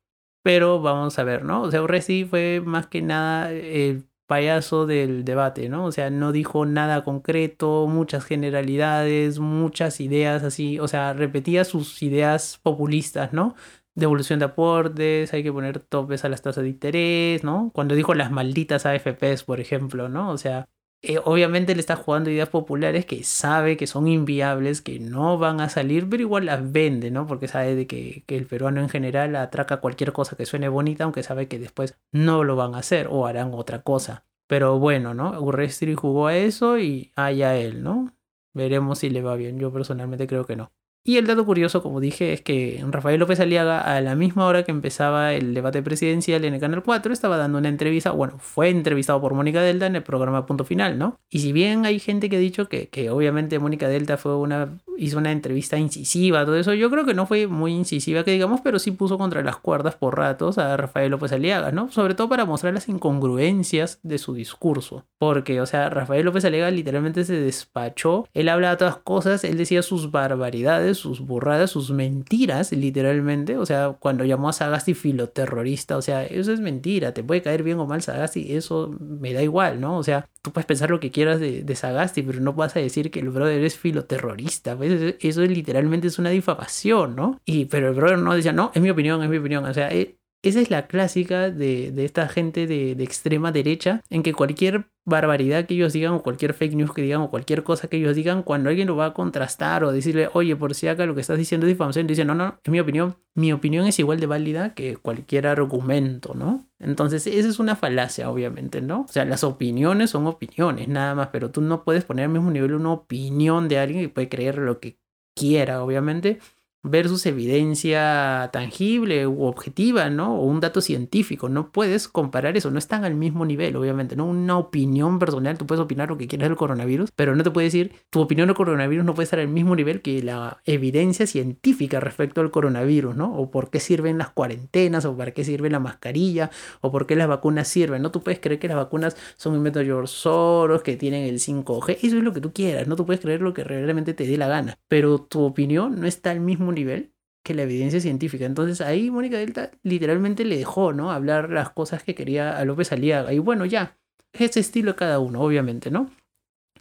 Pero 0.43 0.81
vamos 0.81 1.19
a 1.19 1.23
ver, 1.23 1.43
¿no? 1.43 1.63
O 1.63 1.71
sea, 1.71 1.83
Urresti 1.83 2.25
fue 2.25 2.61
más 2.65 2.88
que 2.88 3.01
nada 3.01 3.51
el 3.51 4.08
payaso 4.29 4.86
del 4.86 5.25
debate, 5.25 5.69
¿no? 5.69 5.86
O 5.86 5.91
sea, 5.91 6.12
no 6.12 6.31
dijo 6.31 6.63
nada 6.67 7.03
concreto, 7.03 7.88
muchas 7.88 8.24
generalidades, 8.25 9.39
muchas 9.39 10.00
ideas 10.00 10.43
así, 10.43 10.79
o 10.79 10.88
sea, 10.88 11.13
repetía 11.13 11.65
sus 11.65 12.03
ideas 12.03 12.59
populistas, 12.62 13.33
¿no? 13.33 13.55
Devolución 13.95 14.38
de 14.38 14.45
aportes, 14.45 15.33
hay 15.33 15.41
que 15.41 15.51
poner 15.51 15.79
topes 15.79 16.25
a 16.25 16.29
las 16.29 16.43
tasas 16.43 16.63
de 16.63 16.69
interés, 16.69 17.43
¿no? 17.43 17.71
Cuando 17.74 17.95
dijo 17.95 18.13
las 18.13 18.29
malditas 18.31 18.86
AFPs, 18.86 19.43
por 19.45 19.59
ejemplo, 19.59 20.09
¿no? 20.09 20.29
O 20.29 20.38
sea, 20.38 20.69
eh, 21.01 21.18
obviamente 21.24 21.74
le 21.75 21.79
está 21.79 21.96
jugando 21.96 22.29
ideas 22.29 22.50
populares 22.50 23.06
que 23.06 23.24
sabe 23.24 23.77
que 23.77 23.88
son 23.88 24.08
inviables, 24.08 24.82
que 24.82 25.00
no 25.00 25.38
van 25.38 25.62
a 25.62 25.70
salir, 25.70 26.10
pero 26.10 26.24
igual 26.24 26.46
las 26.46 26.72
vende, 26.72 27.10
¿no? 27.10 27.25
Porque 27.25 27.48
sabe 27.48 27.75
de 27.75 27.88
que, 27.88 28.25
el 28.27 28.46
peruano 28.46 28.82
en 28.82 28.89
general 28.89 29.36
atraca 29.38 29.77
cualquier 29.77 30.12
cosa 30.12 30.36
que 30.36 30.46
suene 30.46 30.68
bonita, 30.68 31.06
aunque 31.06 31.24
sabe 31.24 31.48
que 31.48 31.60
después 31.60 31.98
no 32.12 32.44
lo 32.44 32.56
van 32.58 32.75
a 32.75 32.79
hacer 32.79 33.08
o 33.10 33.25
harán 33.25 33.53
otra 33.53 33.82
cosa. 33.82 34.25
Pero 34.48 34.79
bueno, 34.79 35.13
¿no? 35.13 35.39
Urrestri 35.41 35.96
jugó 35.96 36.27
a 36.27 36.36
eso 36.36 36.79
y 36.79 37.12
allá 37.15 37.56
él, 37.58 37.84
¿no? 37.84 38.13
Veremos 38.53 39.00
si 39.00 39.10
le 39.10 39.22
va 39.22 39.36
bien. 39.36 39.60
Yo 39.60 39.72
personalmente 39.72 40.27
creo 40.27 40.46
que 40.46 40.56
no. 40.56 40.72
Y 41.03 41.18
el 41.18 41.25
dato 41.27 41.46
curioso, 41.46 41.82
como 41.82 42.00
dije, 42.00 42.34
es 42.34 42.41
que 42.41 42.84
Rafael 42.89 43.20
López 43.20 43.39
Aliaga, 43.39 43.79
a 43.82 44.01
la 44.01 44.15
misma 44.15 44.46
hora 44.46 44.63
que 44.63 44.72
empezaba 44.72 45.34
el 45.34 45.53
debate 45.53 45.82
presidencial 45.82 46.44
en 46.46 46.53
el 46.53 46.60
Canal 46.60 46.84
4, 46.84 47.13
estaba 47.13 47.38
dando 47.38 47.58
una 47.58 47.70
entrevista, 47.70 48.12
bueno, 48.12 48.38
fue 48.39 48.70
entrevistado 48.70 49.20
por 49.22 49.34
Mónica 49.34 49.62
Delta 49.62 49.88
en 49.88 49.96
el 49.96 50.03
programa 50.03 50.46
Punto 50.46 50.65
Final, 50.65 50.98
¿no? 50.98 51.18
Y 51.29 51.39
si 51.39 51.53
bien 51.53 51.86
hay 51.86 52.00
gente 52.00 52.29
que 52.29 52.36
ha 52.36 52.39
dicho 52.39 52.68
que, 52.68 52.89
que 52.89 53.10
obviamente 53.10 53.60
Mónica 53.60 53.88
Delta 53.88 54.18
fue 54.18 54.36
una, 54.36 54.77
hizo 54.98 55.18
una 55.18 55.32
entrevista 55.32 55.77
incisiva, 55.77 56.46
todo 56.46 56.56
eso, 56.56 56.74
yo 56.74 56.89
creo 56.89 57.06
que 57.06 57.13
no 57.13 57.25
fue 57.25 57.48
muy 57.48 57.74
incisiva, 57.74 58.24
que 58.24 58.32
digamos, 58.32 58.62
pero 58.62 58.77
sí 58.77 58.91
puso 58.91 59.18
contra 59.18 59.41
las 59.41 59.58
cuerdas 59.58 59.96
por 59.96 60.18
ratos 60.18 60.58
a 60.58 60.75
Rafael 60.77 61.12
López 61.12 61.32
Aliaga, 61.32 61.72
¿no? 61.72 61.89
Sobre 61.91 62.13
todo 62.13 62.29
para 62.29 62.46
mostrar 62.46 62.74
las 62.74 62.89
incongruencias 62.89 64.00
de 64.03 64.18
su 64.18 64.34
discurso. 64.34 65.06
Porque, 65.18 65.62
o 65.62 65.65
sea, 65.65 65.89
Rafael 65.89 66.25
López 66.25 66.46
Aliaga 66.46 66.72
literalmente 66.72 67.24
se 67.24 67.39
despachó, 67.39 68.27
él 68.34 68.50
hablaba 68.50 68.77
todas 68.77 68.98
cosas, 68.98 69.44
él 69.44 69.58
decía 69.58 69.82
sus 69.82 70.12
barbaridades, 70.12 70.88
sus 70.96 71.22
burradas, 71.22 71.72
sus 71.72 71.91
mentiras, 71.91 72.72
literalmente. 72.72 73.58
O 73.58 73.65
sea, 73.65 73.96
cuando 74.00 74.25
llamó 74.25 74.50
a 74.50 74.53
Sagasti 74.53 74.93
filoterrorista, 74.93 75.98
o 75.98 76.01
sea, 76.01 76.25
eso 76.25 76.51
es 76.51 76.60
mentira. 76.60 77.13
Te 77.13 77.24
puede 77.24 77.41
caer 77.41 77.63
bien 77.63 77.79
o 77.79 77.86
mal 77.86 78.01
Sagasti, 78.01 78.55
eso 78.55 78.96
me 79.00 79.34
da 79.34 79.41
igual, 79.41 79.81
¿no? 79.81 79.98
O 79.98 80.03
sea, 80.03 80.27
tú 80.41 80.51
puedes 80.51 80.65
pensar 80.65 80.89
lo 80.89 81.00
que 81.00 81.12
quieras 81.12 81.39
de, 81.39 81.75
Sagasti, 81.75 82.22
pero 82.24 82.39
no 82.41 82.53
vas 82.53 82.75
a 82.75 82.79
decir 82.79 83.12
que 83.12 83.19
el 83.19 83.29
brother 83.29 83.63
es 83.63 83.77
filoterrorista. 83.77 84.75
¿ves? 84.75 85.15
Eso 85.22 85.41
literalmente 85.41 86.08
es 86.08 86.19
una 86.19 86.29
difamación, 86.29 87.15
¿no? 87.15 87.39
Y, 87.46 87.65
pero 87.65 87.89
el 87.89 87.96
brother 87.96 88.19
no 88.19 88.34
decía, 88.34 88.53
no, 88.53 88.72
es 88.74 88.81
mi 88.81 88.89
opinión, 88.89 89.24
es 89.24 89.29
mi 89.29 89.38
opinión. 89.38 89.65
O 89.65 89.74
sea, 89.74 89.89
eh, 89.91 90.18
esa 90.41 90.62
es 90.62 90.69
la 90.69 90.88
clásica 90.88 91.50
de, 91.50 91.93
esta 92.03 92.27
gente 92.29 92.65
de, 92.65 92.96
de, 92.96 93.03
extrema 93.03 93.51
derecha, 93.51 94.01
en 94.10 94.24
que 94.24 94.34
cualquier 94.34 94.86
barbaridad 95.05 95.65
que 95.65 95.74
ellos 95.74 95.91
digan 95.91 96.13
o 96.13 96.24
cualquier 96.24 96.53
fake 96.53 96.75
news 96.75 96.93
que 96.93 97.01
digan 97.01 97.22
o 97.22 97.29
cualquier 97.29 97.63
cosa 97.63 97.88
que 97.88 97.98
ellos 97.98 98.15
digan, 98.15 98.43
cuando 98.43 98.69
alguien 98.69 98.88
lo 98.88 98.96
va 98.96 99.08
a 99.08 99.13
contrastar 99.13 99.84
o 99.84 99.91
decirle, 99.91 100.29
oye, 100.34 100.55
por 100.55 100.75
si 100.75 100.88
acá 100.88 101.05
lo 101.05 101.15
que 101.15 101.22
estás 101.22 101.38
diciendo 101.38 101.65
es 101.67 101.74
difamación, 101.74 102.08
dicen, 102.08 102.27
no, 102.27 102.36
no, 102.36 102.60
es 102.63 102.72
mi 102.72 102.79
opinión. 102.79 103.15
Mi 103.36 103.51
opinión 103.53 103.86
es 103.86 104.00
igual 104.00 104.19
de 104.19 104.27
válida 104.27 104.74
que 104.74 104.98
cualquier 104.98 105.48
argumento, 105.48 106.34
¿no? 106.36 106.65
Entonces, 106.79 107.25
esa 107.27 107.50
es 107.50 107.60
una 107.60 107.75
falacia, 107.75 108.29
obviamente, 108.29 108.81
¿no? 108.81 109.01
O 109.01 109.08
sea, 109.08 109.25
las 109.25 109.43
opiniones 109.43 110.12
son 110.12 110.27
opiniones, 110.27 110.88
nada 110.88 111.15
más, 111.15 111.29
pero 111.31 111.51
tú 111.51 111.62
no 111.62 111.84
puedes 111.84 112.05
poner 112.05 112.25
al 112.25 112.31
mismo 112.31 112.51
nivel 112.51 112.75
una 112.75 112.91
opinión 112.91 113.67
de 113.67 113.79
alguien 113.79 114.01
que 114.03 114.10
puede 114.10 114.29
creer 114.29 114.58
lo 114.58 114.79
que 114.79 115.00
quiera, 115.36 115.84
obviamente 115.84 116.39
versus 116.83 117.25
evidencia 117.25 118.50
tangible 118.53 119.27
u 119.27 119.43
objetiva, 119.43 120.09
¿no? 120.09 120.36
O 120.39 120.45
un 120.45 120.59
dato 120.59 120.81
científico. 120.81 121.50
No 121.50 121.71
puedes 121.71 122.07
comparar 122.07 122.55
eso, 122.55 122.71
no 122.71 122.79
están 122.79 123.03
al 123.03 123.15
mismo 123.15 123.45
nivel, 123.45 123.75
obviamente, 123.75 124.15
¿no? 124.15 124.25
Una 124.25 124.57
opinión 124.57 125.19
personal, 125.19 125.57
tú 125.57 125.65
puedes 125.65 125.83
opinar 125.83 126.09
lo 126.09 126.17
que 126.17 126.27
quieras 126.27 126.50
del 126.50 126.57
coronavirus, 126.57 127.12
pero 127.15 127.36
no 127.36 127.43
te 127.43 127.51
puedes 127.51 127.74
decir, 127.74 127.93
tu 128.09 128.21
opinión 128.21 128.48
del 128.48 128.55
coronavirus 128.55 129.05
no 129.05 129.13
puede 129.13 129.25
estar 129.25 129.39
al 129.39 129.50
mismo 129.50 129.75
nivel 129.75 130.01
que 130.01 130.24
la 130.24 130.62
evidencia 130.65 131.27
científica 131.27 132.00
respecto 132.00 132.41
al 132.41 132.51
coronavirus, 132.51 133.15
¿no? 133.15 133.36
O 133.36 133.51
por 133.51 133.69
qué 133.69 133.79
sirven 133.79 134.17
las 134.17 134.29
cuarentenas, 134.29 135.05
o 135.05 135.17
para 135.17 135.31
qué 135.31 135.43
sirve 135.43 135.69
la 135.69 135.79
mascarilla, 135.79 136.50
o 136.81 136.91
por 136.91 137.05
qué 137.05 137.15
las 137.15 137.27
vacunas 137.27 137.67
sirven, 137.67 138.01
¿no? 138.01 138.12
Tú 138.12 138.21
puedes 138.24 138.39
creer 138.39 138.59
que 138.59 138.67
las 138.69 138.77
vacunas 138.77 139.17
son 139.36 139.53
un 139.53 139.62
método 139.62 139.83
de 139.83 140.07
Soros, 140.07 140.81
que 140.81 140.95
tienen 140.95 141.25
el 141.25 141.39
5G, 141.39 141.98
eso 142.01 142.17
es 142.17 142.24
lo 142.24 142.31
que 142.31 142.41
tú 142.41 142.53
quieras, 142.53 142.88
¿no? 142.88 142.95
Tú 142.95 143.05
puedes 143.05 143.21
creer 143.21 143.41
lo 143.41 143.53
que 143.53 143.63
realmente 143.63 144.13
te 144.13 144.25
dé 144.25 144.38
la 144.38 144.48
gana, 144.48 144.77
pero 144.88 145.19
tu 145.19 145.43
opinión 145.43 146.00
no 146.00 146.07
está 146.07 146.31
al 146.31 146.39
mismo 146.39 146.68
nivel 146.75 147.13
que 147.43 147.53
la 147.53 147.63
evidencia 147.63 147.99
científica. 147.99 148.45
Entonces 148.45 148.81
ahí 148.81 149.09
Mónica 149.11 149.38
Delta 149.38 149.71
literalmente 149.83 150.45
le 150.45 150.57
dejó, 150.57 150.93
¿no? 150.93 151.11
Hablar 151.11 151.49
las 151.49 151.71
cosas 151.71 152.03
que 152.03 152.15
quería 152.15 152.57
a 152.57 152.65
López 152.65 152.91
Aliaga. 152.91 153.33
Y 153.33 153.39
bueno, 153.39 153.65
ya, 153.65 153.97
ese 154.33 154.59
estilo 154.59 154.95
cada 154.95 155.19
uno, 155.19 155.41
obviamente, 155.41 155.91
¿no? 155.91 156.09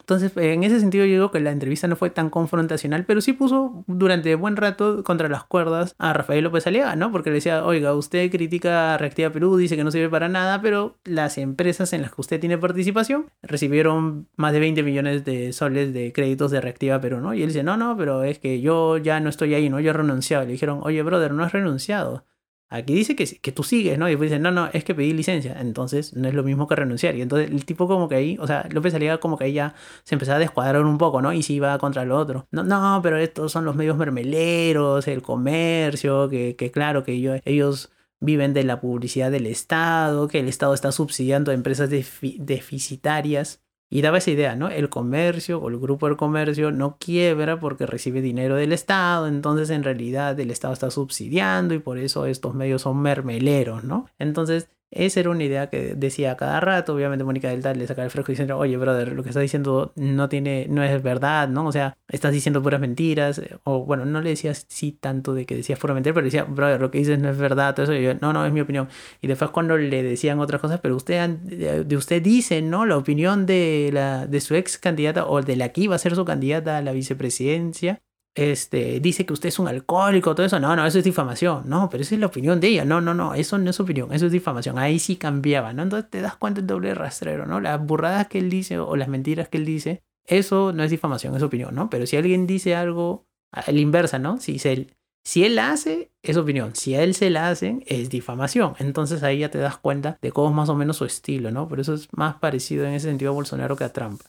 Entonces, 0.08 0.32
en 0.38 0.64
ese 0.64 0.80
sentido, 0.80 1.04
yo 1.04 1.12
digo 1.12 1.30
que 1.30 1.38
la 1.38 1.50
entrevista 1.50 1.86
no 1.86 1.94
fue 1.94 2.08
tan 2.08 2.30
confrontacional, 2.30 3.04
pero 3.04 3.20
sí 3.20 3.34
puso 3.34 3.84
durante 3.86 4.34
buen 4.36 4.56
rato 4.56 5.04
contra 5.04 5.28
las 5.28 5.44
cuerdas 5.44 5.94
a 5.98 6.14
Rafael 6.14 6.44
López 6.44 6.66
Aliaga, 6.66 6.96
¿no? 6.96 7.12
Porque 7.12 7.28
le 7.28 7.34
decía, 7.34 7.62
oiga, 7.62 7.92
usted 7.92 8.30
critica 8.30 8.94
a 8.94 8.96
Reactiva 8.96 9.28
Perú, 9.28 9.58
dice 9.58 9.76
que 9.76 9.84
no 9.84 9.90
sirve 9.90 10.08
para 10.08 10.30
nada, 10.30 10.62
pero 10.62 10.96
las 11.04 11.36
empresas 11.36 11.92
en 11.92 12.00
las 12.00 12.14
que 12.14 12.22
usted 12.22 12.40
tiene 12.40 12.56
participación 12.56 13.26
recibieron 13.42 14.28
más 14.36 14.54
de 14.54 14.60
20 14.60 14.82
millones 14.82 15.26
de 15.26 15.52
soles 15.52 15.92
de 15.92 16.10
créditos 16.14 16.52
de 16.52 16.62
Reactiva 16.62 17.02
Perú, 17.02 17.20
¿no? 17.20 17.34
Y 17.34 17.42
él 17.42 17.48
dice, 17.48 17.62
no, 17.62 17.76
no, 17.76 17.94
pero 17.94 18.22
es 18.22 18.38
que 18.38 18.62
yo 18.62 18.96
ya 18.96 19.20
no 19.20 19.28
estoy 19.28 19.52
ahí, 19.52 19.68
¿no? 19.68 19.78
Yo 19.78 19.90
he 19.90 19.92
renunciado. 19.92 20.46
Le 20.46 20.52
dijeron, 20.52 20.80
oye, 20.84 21.02
brother, 21.02 21.34
no 21.34 21.44
has 21.44 21.52
renunciado 21.52 22.24
Aquí 22.70 22.94
dice 22.94 23.16
que, 23.16 23.24
que 23.24 23.52
tú 23.52 23.62
sigues, 23.62 23.98
¿no? 23.98 24.08
Y 24.08 24.12
después 24.12 24.30
dice, 24.30 24.40
no, 24.40 24.50
no, 24.50 24.68
es 24.72 24.84
que 24.84 24.94
pedí 24.94 25.12
licencia. 25.12 25.58
Entonces 25.60 26.14
no 26.14 26.28
es 26.28 26.34
lo 26.34 26.42
mismo 26.42 26.66
que 26.66 26.76
renunciar. 26.76 27.16
Y 27.16 27.22
entonces 27.22 27.50
el 27.50 27.64
tipo 27.64 27.88
como 27.88 28.08
que 28.08 28.16
ahí, 28.16 28.36
o 28.40 28.46
sea, 28.46 28.68
López 28.70 28.94
Aliaga 28.94 29.18
como 29.20 29.38
que 29.38 29.44
ahí 29.44 29.54
ya 29.54 29.74
se 30.04 30.14
empezaba 30.14 30.36
a 30.36 30.40
descuadrar 30.40 30.84
un 30.84 30.98
poco, 30.98 31.22
¿no? 31.22 31.32
Y 31.32 31.42
si 31.42 31.54
iba 31.54 31.78
contra 31.78 32.02
el 32.02 32.12
otro. 32.12 32.46
No, 32.50 32.64
no, 32.64 33.00
pero 33.02 33.16
estos 33.16 33.52
son 33.52 33.64
los 33.64 33.74
medios 33.76 33.96
mermeleros, 33.96 35.08
el 35.08 35.22
comercio, 35.22 36.28
que, 36.28 36.56
que 36.56 36.70
claro, 36.70 37.04
que 37.04 37.40
ellos 37.44 37.90
viven 38.20 38.52
de 38.52 38.64
la 38.64 38.80
publicidad 38.80 39.30
del 39.30 39.46
Estado, 39.46 40.28
que 40.28 40.40
el 40.40 40.48
Estado 40.48 40.74
está 40.74 40.92
subsidiando 40.92 41.50
a 41.50 41.54
empresas 41.54 41.88
deficitarias. 41.90 43.62
Y 43.90 44.02
daba 44.02 44.18
esa 44.18 44.30
idea, 44.30 44.54
¿no? 44.54 44.68
El 44.68 44.90
comercio 44.90 45.60
o 45.60 45.68
el 45.68 45.78
grupo 45.78 46.06
del 46.06 46.16
comercio 46.16 46.70
no 46.72 46.98
quiebra 46.98 47.58
porque 47.58 47.86
recibe 47.86 48.20
dinero 48.20 48.56
del 48.56 48.72
Estado, 48.72 49.26
entonces 49.26 49.70
en 49.70 49.82
realidad 49.82 50.38
el 50.38 50.50
Estado 50.50 50.74
está 50.74 50.90
subsidiando 50.90 51.74
y 51.74 51.78
por 51.78 51.98
eso 51.98 52.26
estos 52.26 52.54
medios 52.54 52.82
son 52.82 53.00
mermeleros, 53.00 53.84
¿no? 53.84 54.06
Entonces 54.18 54.68
esa 54.90 55.20
era 55.20 55.30
una 55.30 55.44
idea 55.44 55.68
que 55.68 55.94
decía 55.94 56.36
cada 56.36 56.60
rato. 56.60 56.94
Obviamente 56.94 57.24
Mónica 57.24 57.48
Delta 57.48 57.74
le 57.74 57.86
saca 57.86 58.04
el 58.04 58.10
fresco 58.10 58.32
diciendo, 58.32 58.56
oye, 58.56 58.76
brother, 58.76 59.12
lo 59.12 59.22
que 59.22 59.28
estás 59.28 59.42
diciendo 59.42 59.92
no 59.96 60.28
tiene, 60.28 60.66
no 60.70 60.82
es 60.82 61.02
verdad, 61.02 61.48
¿no? 61.48 61.66
O 61.66 61.72
sea, 61.72 61.96
estás 62.08 62.32
diciendo 62.32 62.62
puras 62.62 62.80
mentiras. 62.80 63.42
O 63.64 63.84
bueno, 63.84 64.04
no 64.06 64.20
le 64.20 64.30
decías 64.30 64.66
sí 64.68 64.92
tanto 64.92 65.34
de 65.34 65.44
que 65.46 65.56
decías 65.56 65.78
pura 65.78 65.94
mentira, 65.94 66.14
pero 66.14 66.24
decía, 66.24 66.44
brother, 66.44 66.80
lo 66.80 66.90
que 66.90 66.98
dices 66.98 67.18
no 67.18 67.28
es 67.28 67.36
verdad, 67.36 67.74
todo 67.74 67.84
eso. 67.84 67.94
Y 67.94 68.02
yo, 68.02 68.14
no, 68.14 68.32
no, 68.32 68.46
es 68.46 68.52
mi 68.52 68.60
opinión. 68.60 68.88
Y 69.20 69.26
después 69.26 69.50
cuando 69.50 69.76
le 69.76 70.02
decían 70.02 70.40
otras 70.40 70.60
cosas, 70.60 70.80
pero 70.80 70.96
usted, 70.96 71.28
de 71.28 71.96
usted 71.96 72.22
dice, 72.22 72.62
¿no? 72.62 72.86
La 72.86 72.96
opinión 72.96 73.46
de, 73.46 73.90
la, 73.92 74.26
de 74.26 74.40
su 74.40 74.54
ex 74.54 74.78
candidata 74.78 75.26
o 75.26 75.42
de 75.42 75.56
la 75.56 75.70
que 75.70 75.82
iba 75.82 75.94
a 75.96 75.98
ser 75.98 76.14
su 76.14 76.24
candidata 76.24 76.78
a 76.78 76.82
la 76.82 76.92
vicepresidencia 76.92 78.00
este, 78.34 79.00
dice 79.00 79.26
que 79.26 79.32
usted 79.32 79.48
es 79.48 79.58
un 79.58 79.68
alcohólico, 79.68 80.34
todo 80.34 80.46
eso. 80.46 80.60
No, 80.60 80.76
no, 80.76 80.86
eso 80.86 80.98
es 80.98 81.04
difamación. 81.04 81.68
No, 81.68 81.88
pero 81.90 82.02
esa 82.02 82.14
es 82.14 82.20
la 82.20 82.26
opinión 82.26 82.60
de 82.60 82.68
ella. 82.68 82.84
No, 82.84 83.00
no, 83.00 83.14
no, 83.14 83.34
eso 83.34 83.58
no 83.58 83.70
es 83.70 83.80
opinión, 83.80 84.12
eso 84.12 84.26
es 84.26 84.32
difamación. 84.32 84.78
Ahí 84.78 84.98
sí 84.98 85.16
cambiaba, 85.16 85.72
¿no? 85.72 85.82
Entonces 85.82 86.10
te 86.10 86.20
das 86.20 86.36
cuenta 86.36 86.60
del 86.60 86.68
doble 86.68 86.94
rastrero, 86.94 87.46
¿no? 87.46 87.60
Las 87.60 87.84
burradas 87.84 88.28
que 88.28 88.38
él 88.38 88.50
dice 88.50 88.78
o 88.78 88.96
las 88.96 89.08
mentiras 89.08 89.48
que 89.48 89.58
él 89.58 89.64
dice, 89.64 90.02
eso 90.24 90.72
no 90.72 90.84
es 90.84 90.90
difamación, 90.90 91.34
es 91.34 91.42
opinión, 91.42 91.74
¿no? 91.74 91.90
Pero 91.90 92.06
si 92.06 92.16
alguien 92.16 92.46
dice 92.46 92.76
algo, 92.76 93.26
a 93.50 93.70
la 93.72 93.80
inversa, 93.80 94.18
¿no? 94.18 94.38
Si, 94.38 94.58
se, 94.58 94.88
si 95.24 95.44
él 95.44 95.58
hace, 95.58 96.10
es 96.22 96.36
opinión. 96.36 96.74
Si 96.74 96.94
a 96.94 97.02
él 97.02 97.14
se 97.14 97.30
la 97.30 97.48
hacen, 97.48 97.82
es 97.86 98.10
difamación. 98.10 98.74
Entonces 98.78 99.22
ahí 99.22 99.38
ya 99.38 99.50
te 99.50 99.58
das 99.58 99.78
cuenta 99.78 100.18
de 100.20 100.30
cómo 100.32 100.50
es 100.50 100.54
más 100.54 100.68
o 100.68 100.74
menos 100.74 100.98
su 100.98 101.04
estilo, 101.04 101.50
¿no? 101.50 101.66
Por 101.68 101.80
eso 101.80 101.94
es 101.94 102.08
más 102.12 102.36
parecido 102.36 102.86
en 102.86 102.92
ese 102.92 103.08
sentido 103.08 103.32
a 103.32 103.34
Bolsonaro 103.34 103.76
que 103.76 103.84
a 103.84 103.92
Trump. 103.92 104.20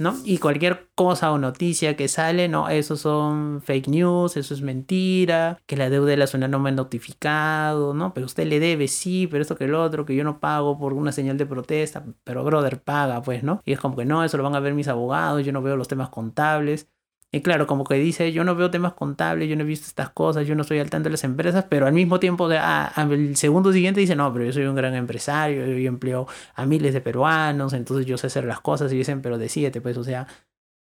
¿No? 0.00 0.16
Y 0.24 0.38
cualquier 0.38 0.88
cosa 0.94 1.30
o 1.30 1.38
noticia 1.38 1.94
que 1.94 2.08
sale, 2.08 2.48
no, 2.48 2.70
eso 2.70 2.96
son 2.96 3.60
fake 3.62 3.88
news, 3.88 4.36
eso 4.38 4.54
es 4.54 4.62
mentira, 4.62 5.58
que 5.66 5.76
la 5.76 5.90
deuda 5.90 6.10
de 6.10 6.16
la 6.16 6.26
zona 6.26 6.48
no 6.48 6.58
me 6.58 6.70
ha 6.70 6.72
notificado, 6.72 7.92
¿no? 7.92 8.14
Pero 8.14 8.24
usted 8.24 8.46
le 8.46 8.60
debe, 8.60 8.88
sí, 8.88 9.26
pero 9.26 9.42
esto 9.42 9.56
que 9.56 9.64
el 9.64 9.74
otro, 9.74 10.06
que 10.06 10.16
yo 10.16 10.24
no 10.24 10.40
pago 10.40 10.78
por 10.78 10.94
una 10.94 11.12
señal 11.12 11.36
de 11.36 11.44
protesta, 11.44 12.02
pero 12.24 12.42
brother 12.44 12.82
paga, 12.82 13.20
pues, 13.20 13.42
¿no? 13.42 13.60
Y 13.66 13.72
es 13.72 13.80
como 13.80 13.94
que 13.94 14.06
no, 14.06 14.24
eso 14.24 14.38
lo 14.38 14.42
van 14.42 14.54
a 14.54 14.60
ver 14.60 14.72
mis 14.72 14.88
abogados, 14.88 15.44
yo 15.44 15.52
no 15.52 15.60
veo 15.60 15.76
los 15.76 15.88
temas 15.88 16.08
contables. 16.08 16.88
Y 17.32 17.42
claro, 17.42 17.68
como 17.68 17.84
que 17.84 17.94
dice, 17.94 18.32
yo 18.32 18.42
no 18.42 18.56
veo 18.56 18.70
temas 18.72 18.94
contables, 18.94 19.48
yo 19.48 19.54
no 19.54 19.62
he 19.62 19.66
visto 19.66 19.86
estas 19.86 20.10
cosas, 20.10 20.48
yo 20.48 20.56
no 20.56 20.64
soy 20.64 20.80
al 20.80 20.90
tanto 20.90 21.08
de 21.08 21.12
las 21.12 21.22
empresas, 21.22 21.64
pero 21.70 21.86
al 21.86 21.92
mismo 21.92 22.18
tiempo, 22.18 22.48
de, 22.48 22.58
ah, 22.58 22.92
el 23.08 23.36
segundo 23.36 23.72
siguiente 23.72 24.00
dice, 24.00 24.16
no, 24.16 24.32
pero 24.32 24.46
yo 24.46 24.52
soy 24.52 24.64
un 24.64 24.74
gran 24.74 24.94
empresario, 24.96 25.64
yo 25.64 25.88
empleo 25.88 26.26
a 26.56 26.66
miles 26.66 26.92
de 26.92 27.00
peruanos, 27.00 27.72
entonces 27.72 28.04
yo 28.06 28.18
sé 28.18 28.26
hacer 28.26 28.44
las 28.44 28.60
cosas 28.60 28.92
y 28.92 28.96
dicen, 28.96 29.22
pero 29.22 29.38
decídete, 29.38 29.80
pues, 29.80 29.96
o 29.96 30.02
sea, 30.02 30.26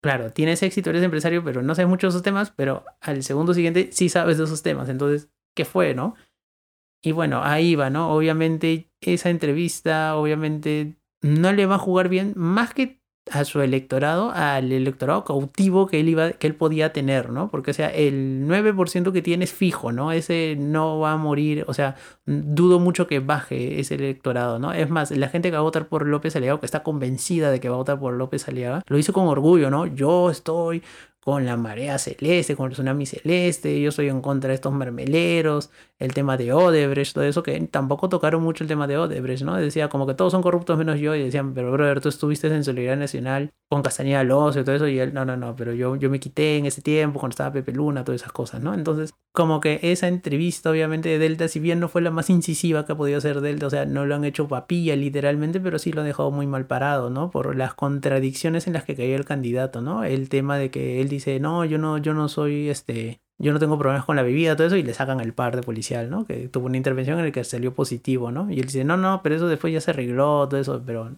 claro, 0.00 0.30
tienes 0.30 0.62
éxito, 0.62 0.90
eres 0.90 1.02
empresario, 1.02 1.42
pero 1.42 1.62
no 1.62 1.74
sabes 1.74 1.88
mucho 1.88 2.06
de 2.06 2.10
esos 2.10 2.22
temas, 2.22 2.52
pero 2.52 2.84
al 3.00 3.24
segundo 3.24 3.52
siguiente 3.52 3.90
sí 3.90 4.08
sabes 4.08 4.38
de 4.38 4.44
esos 4.44 4.62
temas, 4.62 4.88
entonces, 4.88 5.28
¿qué 5.56 5.64
fue, 5.64 5.94
no? 5.94 6.14
Y 7.02 7.10
bueno, 7.10 7.42
ahí 7.42 7.74
va, 7.74 7.90
¿no? 7.90 8.12
Obviamente 8.12 8.88
esa 9.00 9.30
entrevista, 9.30 10.16
obviamente 10.16 10.96
no 11.22 11.52
le 11.52 11.66
va 11.66 11.76
a 11.76 11.78
jugar 11.78 12.08
bien, 12.08 12.34
más 12.36 12.72
que 12.72 13.00
a 13.30 13.44
su 13.44 13.60
electorado, 13.60 14.30
al 14.30 14.70
electorado 14.70 15.24
cautivo 15.24 15.86
que 15.86 16.00
él 16.00 16.08
iba, 16.08 16.32
que 16.32 16.46
él 16.46 16.54
podía 16.54 16.92
tener, 16.92 17.30
¿no? 17.30 17.48
Porque, 17.48 17.72
o 17.72 17.74
sea, 17.74 17.88
el 17.88 18.46
9% 18.46 19.12
que 19.12 19.22
tiene 19.22 19.44
es 19.44 19.52
fijo, 19.52 19.90
¿no? 19.90 20.12
Ese 20.12 20.56
no 20.58 21.00
va 21.00 21.12
a 21.12 21.16
morir, 21.16 21.64
o 21.66 21.74
sea, 21.74 21.96
dudo 22.26 22.78
mucho 22.78 23.06
que 23.06 23.18
baje 23.18 23.80
ese 23.80 23.96
electorado, 23.96 24.58
¿no? 24.58 24.72
Es 24.72 24.88
más, 24.90 25.10
la 25.10 25.28
gente 25.28 25.50
que 25.50 25.54
va 25.56 25.60
a 25.60 25.62
votar 25.62 25.88
por 25.88 26.06
López 26.06 26.36
Aliaga, 26.36 26.60
que 26.60 26.66
está 26.66 26.82
convencida 26.82 27.50
de 27.50 27.58
que 27.58 27.68
va 27.68 27.74
a 27.74 27.78
votar 27.78 27.98
por 27.98 28.14
López 28.14 28.46
Aliaga, 28.48 28.82
lo 28.86 28.98
hizo 28.98 29.12
con 29.12 29.26
orgullo, 29.26 29.70
¿no? 29.70 29.86
Yo 29.86 30.30
estoy 30.30 30.82
con 31.26 31.44
la 31.44 31.56
marea 31.56 31.98
celeste, 31.98 32.54
con 32.54 32.66
el 32.66 32.74
tsunami 32.74 33.04
celeste, 33.04 33.80
yo 33.80 33.90
soy 33.90 34.08
en 34.08 34.20
contra 34.20 34.46
de 34.50 34.54
estos 34.54 34.72
mermeleros, 34.72 35.70
el 35.98 36.14
tema 36.14 36.36
de 36.36 36.52
Odebrecht, 36.52 37.14
todo 37.14 37.24
eso, 37.24 37.42
que 37.42 37.58
tampoco 37.66 38.08
tocaron 38.08 38.44
mucho 38.44 38.62
el 38.62 38.68
tema 38.68 38.86
de 38.86 38.96
Odebrecht, 38.96 39.42
¿no? 39.42 39.56
Decía 39.56 39.88
como 39.88 40.06
que 40.06 40.14
todos 40.14 40.30
son 40.30 40.40
corruptos 40.40 40.78
menos 40.78 41.00
yo, 41.00 41.16
y 41.16 41.24
decían, 41.24 41.52
pero 41.52 41.72
brother, 41.72 42.00
tú 42.00 42.10
estuviste 42.10 42.46
en 42.46 42.62
Solidaridad 42.62 42.98
Nacional 42.98 43.50
con 43.68 43.82
Castañeda 43.82 44.22
Lozo 44.22 44.60
y 44.60 44.64
todo 44.64 44.76
eso, 44.76 44.86
y 44.86 45.00
él, 45.00 45.14
no, 45.14 45.24
no, 45.24 45.36
no, 45.36 45.56
pero 45.56 45.72
yo, 45.72 45.96
yo 45.96 46.10
me 46.10 46.20
quité 46.20 46.58
en 46.58 46.66
ese 46.66 46.80
tiempo 46.80 47.18
cuando 47.18 47.32
estaba 47.32 47.52
Pepe 47.52 47.72
Luna, 47.72 48.04
todas 48.04 48.20
esas 48.20 48.30
cosas, 48.30 48.62
¿no? 48.62 48.72
Entonces, 48.72 49.12
como 49.32 49.58
que 49.60 49.80
esa 49.82 50.06
entrevista, 50.06 50.70
obviamente, 50.70 51.08
de 51.08 51.18
Delta, 51.18 51.48
si 51.48 51.58
bien 51.58 51.80
no 51.80 51.88
fue 51.88 52.02
la 52.02 52.12
más 52.12 52.30
incisiva 52.30 52.86
que 52.86 52.92
ha 52.92 52.96
podido 52.96 53.18
hacer 53.18 53.40
Delta, 53.40 53.66
o 53.66 53.70
sea, 53.70 53.84
no 53.84 54.06
lo 54.06 54.14
han 54.14 54.24
hecho 54.24 54.46
papilla 54.46 54.94
literalmente, 54.94 55.58
pero 55.58 55.80
sí 55.80 55.90
lo 55.90 56.02
han 56.02 56.06
dejado 56.06 56.30
muy 56.30 56.46
mal 56.46 56.66
parado, 56.66 57.10
¿no? 57.10 57.32
Por 57.32 57.56
las 57.56 57.74
contradicciones 57.74 58.68
en 58.68 58.74
las 58.74 58.84
que 58.84 58.94
caía 58.94 59.16
el 59.16 59.24
candidato, 59.24 59.80
¿no? 59.80 60.04
El 60.04 60.28
tema 60.28 60.56
de 60.56 60.70
que 60.70 61.00
él 61.00 61.08
dice, 61.16 61.40
no, 61.40 61.64
yo 61.64 61.78
no, 61.78 61.98
yo 61.98 62.14
no 62.14 62.28
soy 62.28 62.68
este 62.68 63.20
yo 63.38 63.52
no 63.52 63.58
tengo 63.58 63.78
problemas 63.78 64.04
con 64.04 64.16
la 64.16 64.22
bebida, 64.22 64.56
todo 64.56 64.66
eso, 64.66 64.76
y 64.76 64.82
le 64.82 64.94
sacan 64.94 65.20
el 65.20 65.34
par 65.34 65.56
de 65.56 65.62
policial, 65.62 66.08
¿no? 66.08 66.24
Que 66.24 66.48
tuvo 66.48 66.66
una 66.66 66.78
intervención 66.78 67.18
en 67.18 67.26
la 67.26 67.32
que 67.32 67.44
salió 67.44 67.74
positivo, 67.74 68.32
¿no? 68.32 68.50
Y 68.50 68.60
él 68.60 68.66
dice, 68.66 68.84
no, 68.84 68.96
no, 68.96 69.20
pero 69.22 69.34
eso 69.34 69.46
después 69.46 69.72
ya 69.72 69.80
se 69.80 69.90
arregló, 69.90 70.48
todo 70.48 70.58
eso, 70.58 70.82
pero 70.86 71.16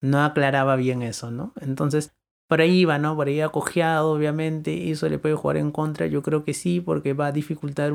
no 0.00 0.24
aclaraba 0.24 0.76
bien 0.76 1.02
eso, 1.02 1.30
¿no? 1.30 1.52
Entonces, 1.60 2.14
por 2.46 2.62
ahí 2.62 2.86
va, 2.86 2.98
¿no? 2.98 3.14
Por 3.16 3.28
ahí 3.28 3.40
acogiado, 3.42 4.12
obviamente, 4.12 4.72
y 4.72 4.92
eso 4.92 5.08
le 5.08 5.18
puede 5.18 5.34
jugar 5.34 5.58
en 5.58 5.70
contra, 5.70 6.06
yo 6.06 6.22
creo 6.22 6.44
que 6.44 6.54
sí, 6.54 6.80
porque 6.80 7.12
va 7.12 7.26
a 7.26 7.32
dificultar 7.32 7.92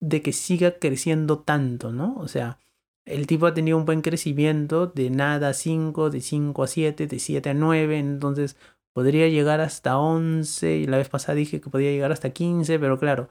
de 0.00 0.22
que 0.22 0.32
siga 0.32 0.78
creciendo 0.78 1.40
tanto, 1.40 1.92
¿no? 1.92 2.14
O 2.18 2.28
sea, 2.28 2.60
el 3.04 3.26
tipo 3.26 3.46
ha 3.46 3.54
tenido 3.54 3.76
un 3.76 3.86
buen 3.86 4.02
crecimiento 4.02 4.86
de 4.86 5.10
nada 5.10 5.48
a 5.48 5.54
5, 5.54 6.10
de 6.10 6.20
5 6.20 6.62
a 6.62 6.66
7, 6.68 7.06
de 7.08 7.18
7 7.18 7.50
a 7.50 7.54
9, 7.54 7.98
entonces 7.98 8.56
podría 8.96 9.28
llegar 9.28 9.60
hasta 9.60 9.98
11 9.98 10.76
y 10.78 10.86
la 10.86 10.96
vez 10.96 11.10
pasada 11.10 11.34
dije 11.36 11.60
que 11.60 11.68
podía 11.68 11.90
llegar 11.90 12.12
hasta 12.12 12.30
15, 12.30 12.78
pero 12.78 12.98
claro, 12.98 13.28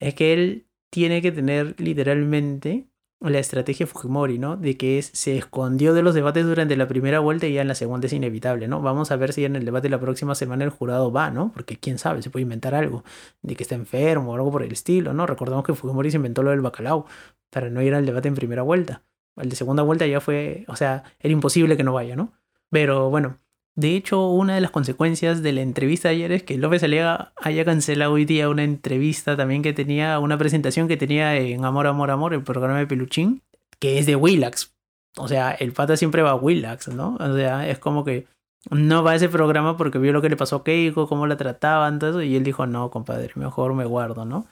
es 0.00 0.14
que 0.14 0.34
él 0.34 0.66
tiene 0.90 1.22
que 1.22 1.32
tener 1.32 1.80
literalmente 1.80 2.88
la 3.18 3.38
estrategia 3.38 3.86
Fujimori, 3.86 4.38
¿no? 4.38 4.58
De 4.58 4.76
que 4.76 5.00
se 5.00 5.38
escondió 5.38 5.94
de 5.94 6.02
los 6.02 6.14
debates 6.14 6.44
durante 6.44 6.76
la 6.76 6.88
primera 6.88 7.20
vuelta 7.20 7.46
y 7.46 7.54
ya 7.54 7.62
en 7.62 7.68
la 7.68 7.74
segunda 7.74 8.06
es 8.06 8.12
inevitable, 8.12 8.68
¿no? 8.68 8.82
Vamos 8.82 9.10
a 9.10 9.16
ver 9.16 9.32
si 9.32 9.46
en 9.46 9.56
el 9.56 9.64
debate 9.64 9.86
de 9.86 9.92
la 9.92 9.98
próxima 9.98 10.34
semana 10.34 10.62
el 10.62 10.68
jurado 10.68 11.10
va, 11.10 11.30
¿no? 11.30 11.52
Porque 11.54 11.78
quién 11.78 11.96
sabe, 11.96 12.20
se 12.20 12.28
puede 12.28 12.42
inventar 12.42 12.74
algo, 12.74 13.02
de 13.40 13.56
que 13.56 13.62
está 13.62 13.74
enfermo 13.74 14.32
o 14.32 14.34
algo 14.34 14.52
por 14.52 14.62
el 14.62 14.72
estilo, 14.72 15.14
¿no? 15.14 15.26
Recordamos 15.26 15.64
que 15.64 15.72
Fujimori 15.72 16.10
se 16.10 16.18
inventó 16.18 16.42
lo 16.42 16.50
del 16.50 16.60
bacalao 16.60 17.06
para 17.48 17.70
no 17.70 17.80
ir 17.80 17.94
al 17.94 18.04
debate 18.04 18.28
en 18.28 18.34
primera 18.34 18.60
vuelta. 18.60 19.04
El 19.36 19.48
de 19.48 19.56
segunda 19.56 19.82
vuelta 19.82 20.06
ya 20.06 20.20
fue, 20.20 20.66
o 20.68 20.76
sea, 20.76 21.04
era 21.18 21.32
imposible 21.32 21.78
que 21.78 21.84
no 21.84 21.94
vaya, 21.94 22.14
¿no? 22.14 22.34
Pero 22.68 23.08
bueno, 23.08 23.38
de 23.74 23.96
hecho, 23.96 24.28
una 24.28 24.54
de 24.54 24.60
las 24.60 24.70
consecuencias 24.70 25.42
de 25.42 25.52
la 25.52 25.62
entrevista 25.62 26.10
ayer 26.10 26.30
es 26.32 26.42
que 26.42 26.58
López 26.58 26.82
Aliaga 26.82 27.32
haya 27.36 27.64
cancelado 27.64 28.12
hoy 28.12 28.26
día 28.26 28.50
una 28.50 28.64
entrevista 28.64 29.34
también 29.34 29.62
que 29.62 29.72
tenía, 29.72 30.18
una 30.18 30.36
presentación 30.36 30.88
que 30.88 30.98
tenía 30.98 31.36
en 31.36 31.64
Amor, 31.64 31.86
Amor, 31.86 32.10
Amor, 32.10 32.34
el 32.34 32.42
programa 32.42 32.78
de 32.78 32.86
Peluchín, 32.86 33.42
que 33.78 33.98
es 33.98 34.04
de 34.04 34.14
Willax. 34.16 34.74
O 35.16 35.26
sea, 35.26 35.52
el 35.52 35.72
pata 35.72 35.96
siempre 35.96 36.20
va 36.20 36.32
a 36.32 36.34
Willax, 36.34 36.88
¿no? 36.88 37.16
O 37.18 37.34
sea, 37.34 37.66
es 37.68 37.78
como 37.78 38.04
que 38.04 38.26
no 38.70 39.02
va 39.02 39.12
a 39.12 39.14
ese 39.16 39.30
programa 39.30 39.78
porque 39.78 39.98
vio 39.98 40.12
lo 40.12 40.20
que 40.20 40.28
le 40.28 40.36
pasó 40.36 40.56
a 40.56 40.64
Keiko, 40.64 41.08
cómo 41.08 41.26
la 41.26 41.38
trataban, 41.38 41.98
todo 41.98 42.10
eso, 42.10 42.22
y 42.22 42.36
él 42.36 42.44
dijo, 42.44 42.66
no, 42.66 42.90
compadre, 42.90 43.32
mejor 43.36 43.72
me 43.74 43.86
guardo, 43.86 44.26
¿no? 44.26 44.46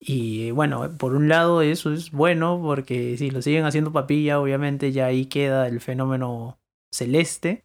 Y 0.00 0.50
bueno, 0.52 0.90
por 0.98 1.14
un 1.14 1.28
lado 1.28 1.62
eso 1.62 1.92
es 1.92 2.10
bueno 2.10 2.60
porque 2.62 3.16
si 3.18 3.30
lo 3.30 3.42
siguen 3.42 3.64
haciendo 3.64 3.92
papilla, 3.92 4.40
obviamente 4.40 4.92
ya 4.92 5.06
ahí 5.06 5.26
queda 5.26 5.68
el 5.68 5.80
fenómeno 5.80 6.58
celeste 6.90 7.64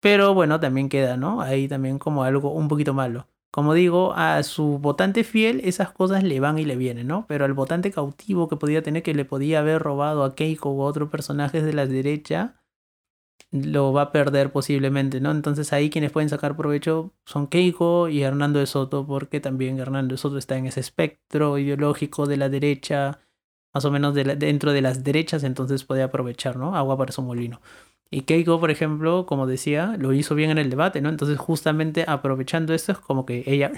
pero 0.00 0.34
bueno, 0.34 0.60
también 0.60 0.88
queda, 0.88 1.16
¿no? 1.16 1.40
Ahí 1.42 1.68
también 1.68 1.98
como 1.98 2.24
algo 2.24 2.52
un 2.52 2.68
poquito 2.68 2.94
malo. 2.94 3.28
Como 3.50 3.74
digo, 3.74 4.12
a 4.14 4.42
su 4.44 4.78
votante 4.78 5.24
fiel 5.24 5.60
esas 5.64 5.90
cosas 5.90 6.22
le 6.22 6.38
van 6.40 6.58
y 6.58 6.64
le 6.64 6.76
vienen, 6.76 7.08
¿no? 7.08 7.26
Pero 7.28 7.44
al 7.44 7.52
votante 7.52 7.90
cautivo 7.90 8.48
que 8.48 8.56
podía 8.56 8.82
tener, 8.82 9.02
que 9.02 9.14
le 9.14 9.24
podía 9.24 9.58
haber 9.60 9.82
robado 9.82 10.24
a 10.24 10.34
Keiko 10.36 10.70
u 10.72 10.82
otros 10.82 11.10
personajes 11.10 11.64
de 11.64 11.72
la 11.72 11.86
derecha, 11.86 12.62
lo 13.50 13.92
va 13.92 14.02
a 14.02 14.12
perder 14.12 14.52
posiblemente, 14.52 15.20
¿no? 15.20 15.32
Entonces 15.32 15.72
ahí 15.72 15.90
quienes 15.90 16.12
pueden 16.12 16.28
sacar 16.28 16.56
provecho 16.56 17.12
son 17.24 17.48
Keiko 17.48 18.08
y 18.08 18.22
Hernando 18.22 18.60
de 18.60 18.66
Soto, 18.66 19.06
porque 19.06 19.40
también 19.40 19.78
Hernando 19.80 20.14
de 20.14 20.18
Soto 20.18 20.38
está 20.38 20.56
en 20.56 20.66
ese 20.66 20.80
espectro 20.80 21.58
ideológico 21.58 22.26
de 22.26 22.36
la 22.36 22.48
derecha, 22.48 23.20
más 23.74 23.84
o 23.84 23.90
menos 23.90 24.14
dentro 24.14 24.72
de 24.72 24.80
las 24.82 25.02
derechas, 25.04 25.42
entonces 25.44 25.84
puede 25.84 26.02
aprovechar, 26.02 26.56
¿no? 26.56 26.76
Agua 26.76 26.96
para 26.96 27.12
su 27.12 27.22
molino. 27.22 27.60
Y 28.10 28.22
Keiko, 28.22 28.58
por 28.58 28.70
ejemplo, 28.70 29.24
como 29.26 29.46
decía, 29.46 29.96
lo 29.98 30.12
hizo 30.12 30.34
bien 30.34 30.50
en 30.50 30.58
el 30.58 30.70
debate, 30.70 31.00
¿no? 31.00 31.08
Entonces, 31.08 31.38
justamente 31.38 32.04
aprovechando 32.08 32.74
esto, 32.74 32.92
es 32.92 32.98
como 32.98 33.24
que 33.24 33.44
ella 33.46 33.70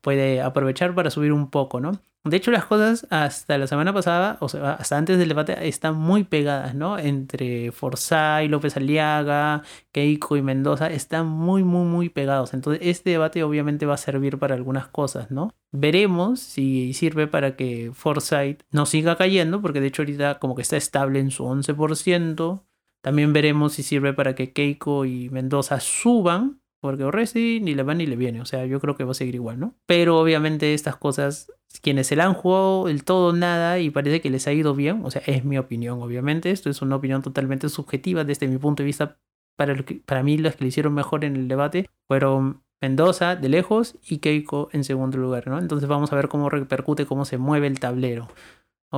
puede 0.00 0.40
aprovechar 0.40 0.94
para 0.94 1.10
subir 1.10 1.32
un 1.32 1.50
poco, 1.50 1.80
¿no? 1.80 2.00
De 2.26 2.36
hecho, 2.36 2.50
las 2.50 2.64
cosas 2.64 3.06
hasta 3.10 3.56
la 3.56 3.68
semana 3.68 3.92
pasada, 3.92 4.36
o 4.40 4.48
sea, 4.48 4.72
hasta 4.72 4.96
antes 4.96 5.16
del 5.16 5.28
debate, 5.28 5.68
están 5.68 5.94
muy 5.96 6.24
pegadas, 6.24 6.74
¿no? 6.74 6.98
Entre 6.98 7.66
y 7.66 8.48
López 8.48 8.76
Aliaga, 8.76 9.62
Keiko 9.92 10.36
y 10.36 10.42
Mendoza, 10.42 10.90
están 10.90 11.28
muy, 11.28 11.62
muy, 11.62 11.84
muy 11.84 12.08
pegados. 12.08 12.52
Entonces, 12.52 12.82
este 12.84 13.10
debate 13.10 13.44
obviamente 13.44 13.86
va 13.86 13.94
a 13.94 13.98
servir 13.98 14.38
para 14.38 14.56
algunas 14.56 14.88
cosas, 14.88 15.30
¿no? 15.30 15.54
Veremos 15.70 16.40
si 16.40 16.94
sirve 16.94 17.28
para 17.28 17.54
que 17.54 17.92
Forsyth 17.94 18.62
no 18.72 18.86
siga 18.86 19.16
cayendo, 19.16 19.62
porque 19.62 19.80
de 19.80 19.86
hecho 19.86 20.02
ahorita 20.02 20.40
como 20.40 20.56
que 20.56 20.62
está 20.62 20.76
estable 20.76 21.20
en 21.20 21.30
su 21.30 21.44
11%. 21.44 22.62
También 23.06 23.32
veremos 23.32 23.74
si 23.74 23.84
sirve 23.84 24.14
para 24.14 24.34
que 24.34 24.52
Keiko 24.52 25.04
y 25.04 25.30
Mendoza 25.30 25.78
suban, 25.78 26.60
porque 26.80 27.04
Orresi 27.04 27.60
ni 27.62 27.72
le 27.76 27.84
va 27.84 27.94
ni 27.94 28.04
le 28.04 28.16
viene. 28.16 28.40
O 28.40 28.44
sea, 28.44 28.66
yo 28.66 28.80
creo 28.80 28.96
que 28.96 29.04
va 29.04 29.12
a 29.12 29.14
seguir 29.14 29.36
igual, 29.36 29.60
¿no? 29.60 29.76
Pero 29.86 30.18
obviamente 30.18 30.74
estas 30.74 30.96
cosas, 30.96 31.52
quienes 31.82 32.08
se 32.08 32.16
la 32.16 32.24
han 32.24 32.34
jugado 32.34 32.88
el 32.88 33.04
todo 33.04 33.32
nada 33.32 33.78
y 33.78 33.90
parece 33.90 34.20
que 34.20 34.28
les 34.28 34.48
ha 34.48 34.52
ido 34.52 34.74
bien, 34.74 35.02
o 35.04 35.12
sea, 35.12 35.22
es 35.26 35.44
mi 35.44 35.56
opinión, 35.56 36.02
obviamente. 36.02 36.50
Esto 36.50 36.68
es 36.68 36.82
una 36.82 36.96
opinión 36.96 37.22
totalmente 37.22 37.68
subjetiva 37.68 38.24
desde 38.24 38.48
mi 38.48 38.58
punto 38.58 38.82
de 38.82 38.86
vista. 38.86 39.18
Para, 39.54 39.76
para 40.04 40.24
mí, 40.24 40.36
las 40.38 40.56
que 40.56 40.64
le 40.64 40.68
hicieron 40.68 40.92
mejor 40.92 41.24
en 41.24 41.36
el 41.36 41.46
debate 41.46 41.88
fueron 42.08 42.64
Mendoza 42.80 43.36
de 43.36 43.48
lejos 43.48 43.98
y 44.04 44.18
Keiko 44.18 44.68
en 44.72 44.82
segundo 44.82 45.16
lugar, 45.16 45.46
¿no? 45.46 45.60
Entonces 45.60 45.88
vamos 45.88 46.12
a 46.12 46.16
ver 46.16 46.26
cómo 46.26 46.50
repercute, 46.50 47.06
cómo 47.06 47.24
se 47.24 47.38
mueve 47.38 47.68
el 47.68 47.78
tablero 47.78 48.26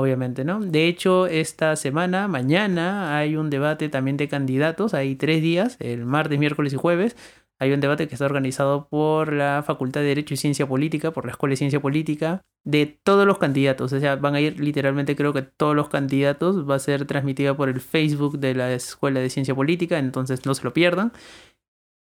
obviamente, 0.01 0.45
¿no? 0.45 0.61
De 0.61 0.87
hecho, 0.89 1.27
esta 1.27 1.77
semana, 1.77 2.29
mañana, 2.29 3.17
hay 3.17 3.37
un 3.37 3.51
debate 3.51 3.89
también 3.89 4.17
de 4.17 4.29
candidatos, 4.29 4.95
hay 4.95 5.17
tres 5.17 5.43
días, 5.43 5.77
el 5.81 6.05
martes, 6.05 6.39
miércoles 6.39 6.73
y 6.73 6.77
jueves. 6.77 7.17
Hay 7.61 7.73
un 7.73 7.81
debate 7.81 8.07
que 8.07 8.15
está 8.15 8.25
organizado 8.25 8.89
por 8.89 9.33
la 9.33 9.65
Facultad 9.67 10.01
de 10.01 10.07
Derecho 10.07 10.35
y 10.35 10.37
Ciencia 10.37 10.69
Política, 10.69 11.11
por 11.11 11.25
la 11.25 11.33
Escuela 11.33 11.53
de 11.53 11.57
Ciencia 11.57 11.81
Política, 11.81 12.43
de 12.65 12.87
todos 12.87 13.27
los 13.27 13.39
candidatos. 13.39 13.93
O 13.93 13.99
sea, 13.99 14.15
van 14.15 14.37
a 14.37 14.41
ir 14.41 14.61
literalmente, 14.61 15.17
creo 15.17 15.33
que 15.33 15.43
todos 15.43 15.75
los 15.75 15.89
candidatos. 15.89 16.69
Va 16.69 16.77
a 16.77 16.79
ser 16.79 17.05
transmitida 17.05 17.57
por 17.57 17.69
el 17.69 17.81
Facebook 17.81 18.39
de 18.39 18.55
la 18.55 18.73
Escuela 18.73 19.19
de 19.19 19.29
Ciencia 19.29 19.57
Política, 19.57 19.99
entonces 19.99 20.47
no 20.47 20.55
se 20.55 20.63
lo 20.63 20.73
pierdan. 20.73 21.13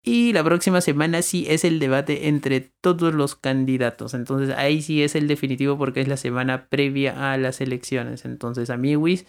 Y 0.08 0.32
la 0.32 0.44
próxima 0.44 0.80
semana 0.80 1.20
sí 1.20 1.46
es 1.48 1.64
el 1.64 1.80
debate 1.80 2.28
entre 2.28 2.60
todos 2.60 3.12
los 3.12 3.34
candidatos. 3.34 4.14
Entonces 4.14 4.54
ahí 4.56 4.80
sí 4.80 5.02
es 5.02 5.16
el 5.16 5.26
definitivo 5.26 5.76
porque 5.76 6.00
es 6.00 6.06
la 6.06 6.16
semana 6.16 6.68
previa 6.68 7.32
a 7.32 7.36
las 7.38 7.60
elecciones. 7.60 8.24
Entonces, 8.24 8.70
amiguis, 8.70 9.26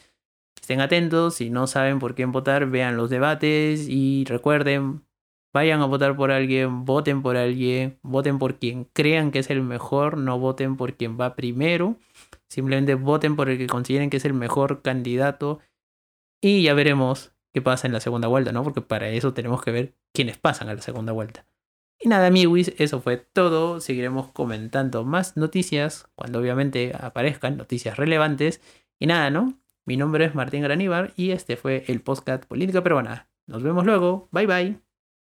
estén 0.62 0.80
atentos. 0.80 1.34
Si 1.34 1.50
no 1.50 1.66
saben 1.66 1.98
por 1.98 2.13
quién 2.13 2.32
votar, 2.32 2.68
vean 2.70 2.96
los 2.96 3.10
debates 3.10 3.88
y 3.90 4.26
recuerden, 4.26 5.02
vayan 5.52 5.82
a 5.82 5.86
votar 5.88 6.16
por 6.16 6.30
alguien, 6.30 6.86
voten 6.86 7.24
por 7.24 7.38
alguien, 7.38 7.98
voten 8.04 8.38
por 8.38 8.60
quien 8.60 8.84
crean 8.94 9.32
que 9.32 9.40
es 9.40 9.50
el 9.50 9.63
mejor, 9.63 10.18
no 10.20 10.38
voten 10.38 10.78
por 10.78 10.94
quien 10.94 11.20
va 11.20 11.36
primero. 11.36 11.98
Simplemente 12.50 12.94
voten 12.94 13.36
por 13.36 13.50
el 13.50 13.58
que 13.58 13.66
consideren 13.66 14.12
que 14.12 14.18
es 14.18 14.26
el 14.26 14.34
mejor 14.36 14.84
candidato. 14.84 15.60
Y 16.40 16.62
ya 16.62 16.76
veremos 16.76 17.32
qué 17.54 17.62
pasa 17.62 17.88
en 17.88 17.94
la 17.94 18.00
segunda 18.00 18.28
vuelta, 18.28 18.52
¿no? 18.52 18.64
Porque 18.64 18.82
para 18.82 19.10
eso 19.10 19.34
tenemos 19.34 19.62
que 19.64 19.72
ver 19.72 19.96
quiénes 20.14 20.38
pasan 20.38 20.70
a 20.70 20.74
la 20.74 20.82
segunda 20.82 21.12
vuelta. 21.12 21.46
Y 22.00 22.10
nada, 22.10 22.28
amigos, 22.28 22.72
eso 22.78 23.02
fue 23.02 23.18
todo. 23.18 23.80
Seguiremos 23.80 24.32
comentando 24.32 25.04
más 25.04 25.36
noticias 25.36 26.08
cuando 26.16 26.40
obviamente 26.40 26.94
aparezcan 27.00 27.58
noticias 27.58 27.98
relevantes. 27.98 28.62
Y 29.00 29.08
nada, 29.08 29.30
¿no? 29.30 29.60
Mi 29.86 29.98
nombre 29.98 30.26
es 30.26 30.36
Martín 30.36 30.62
Graníbar 30.64 31.14
y 31.16 31.32
este 31.32 31.56
fue 31.58 31.86
el 31.88 32.02
podcast 32.02 32.46
Política 32.46 32.84
Peruana. 32.84 33.30
Nos 33.48 33.64
vemos 33.64 33.86
luego. 33.86 34.28
Bye 34.32 34.46
bye. 34.46 34.87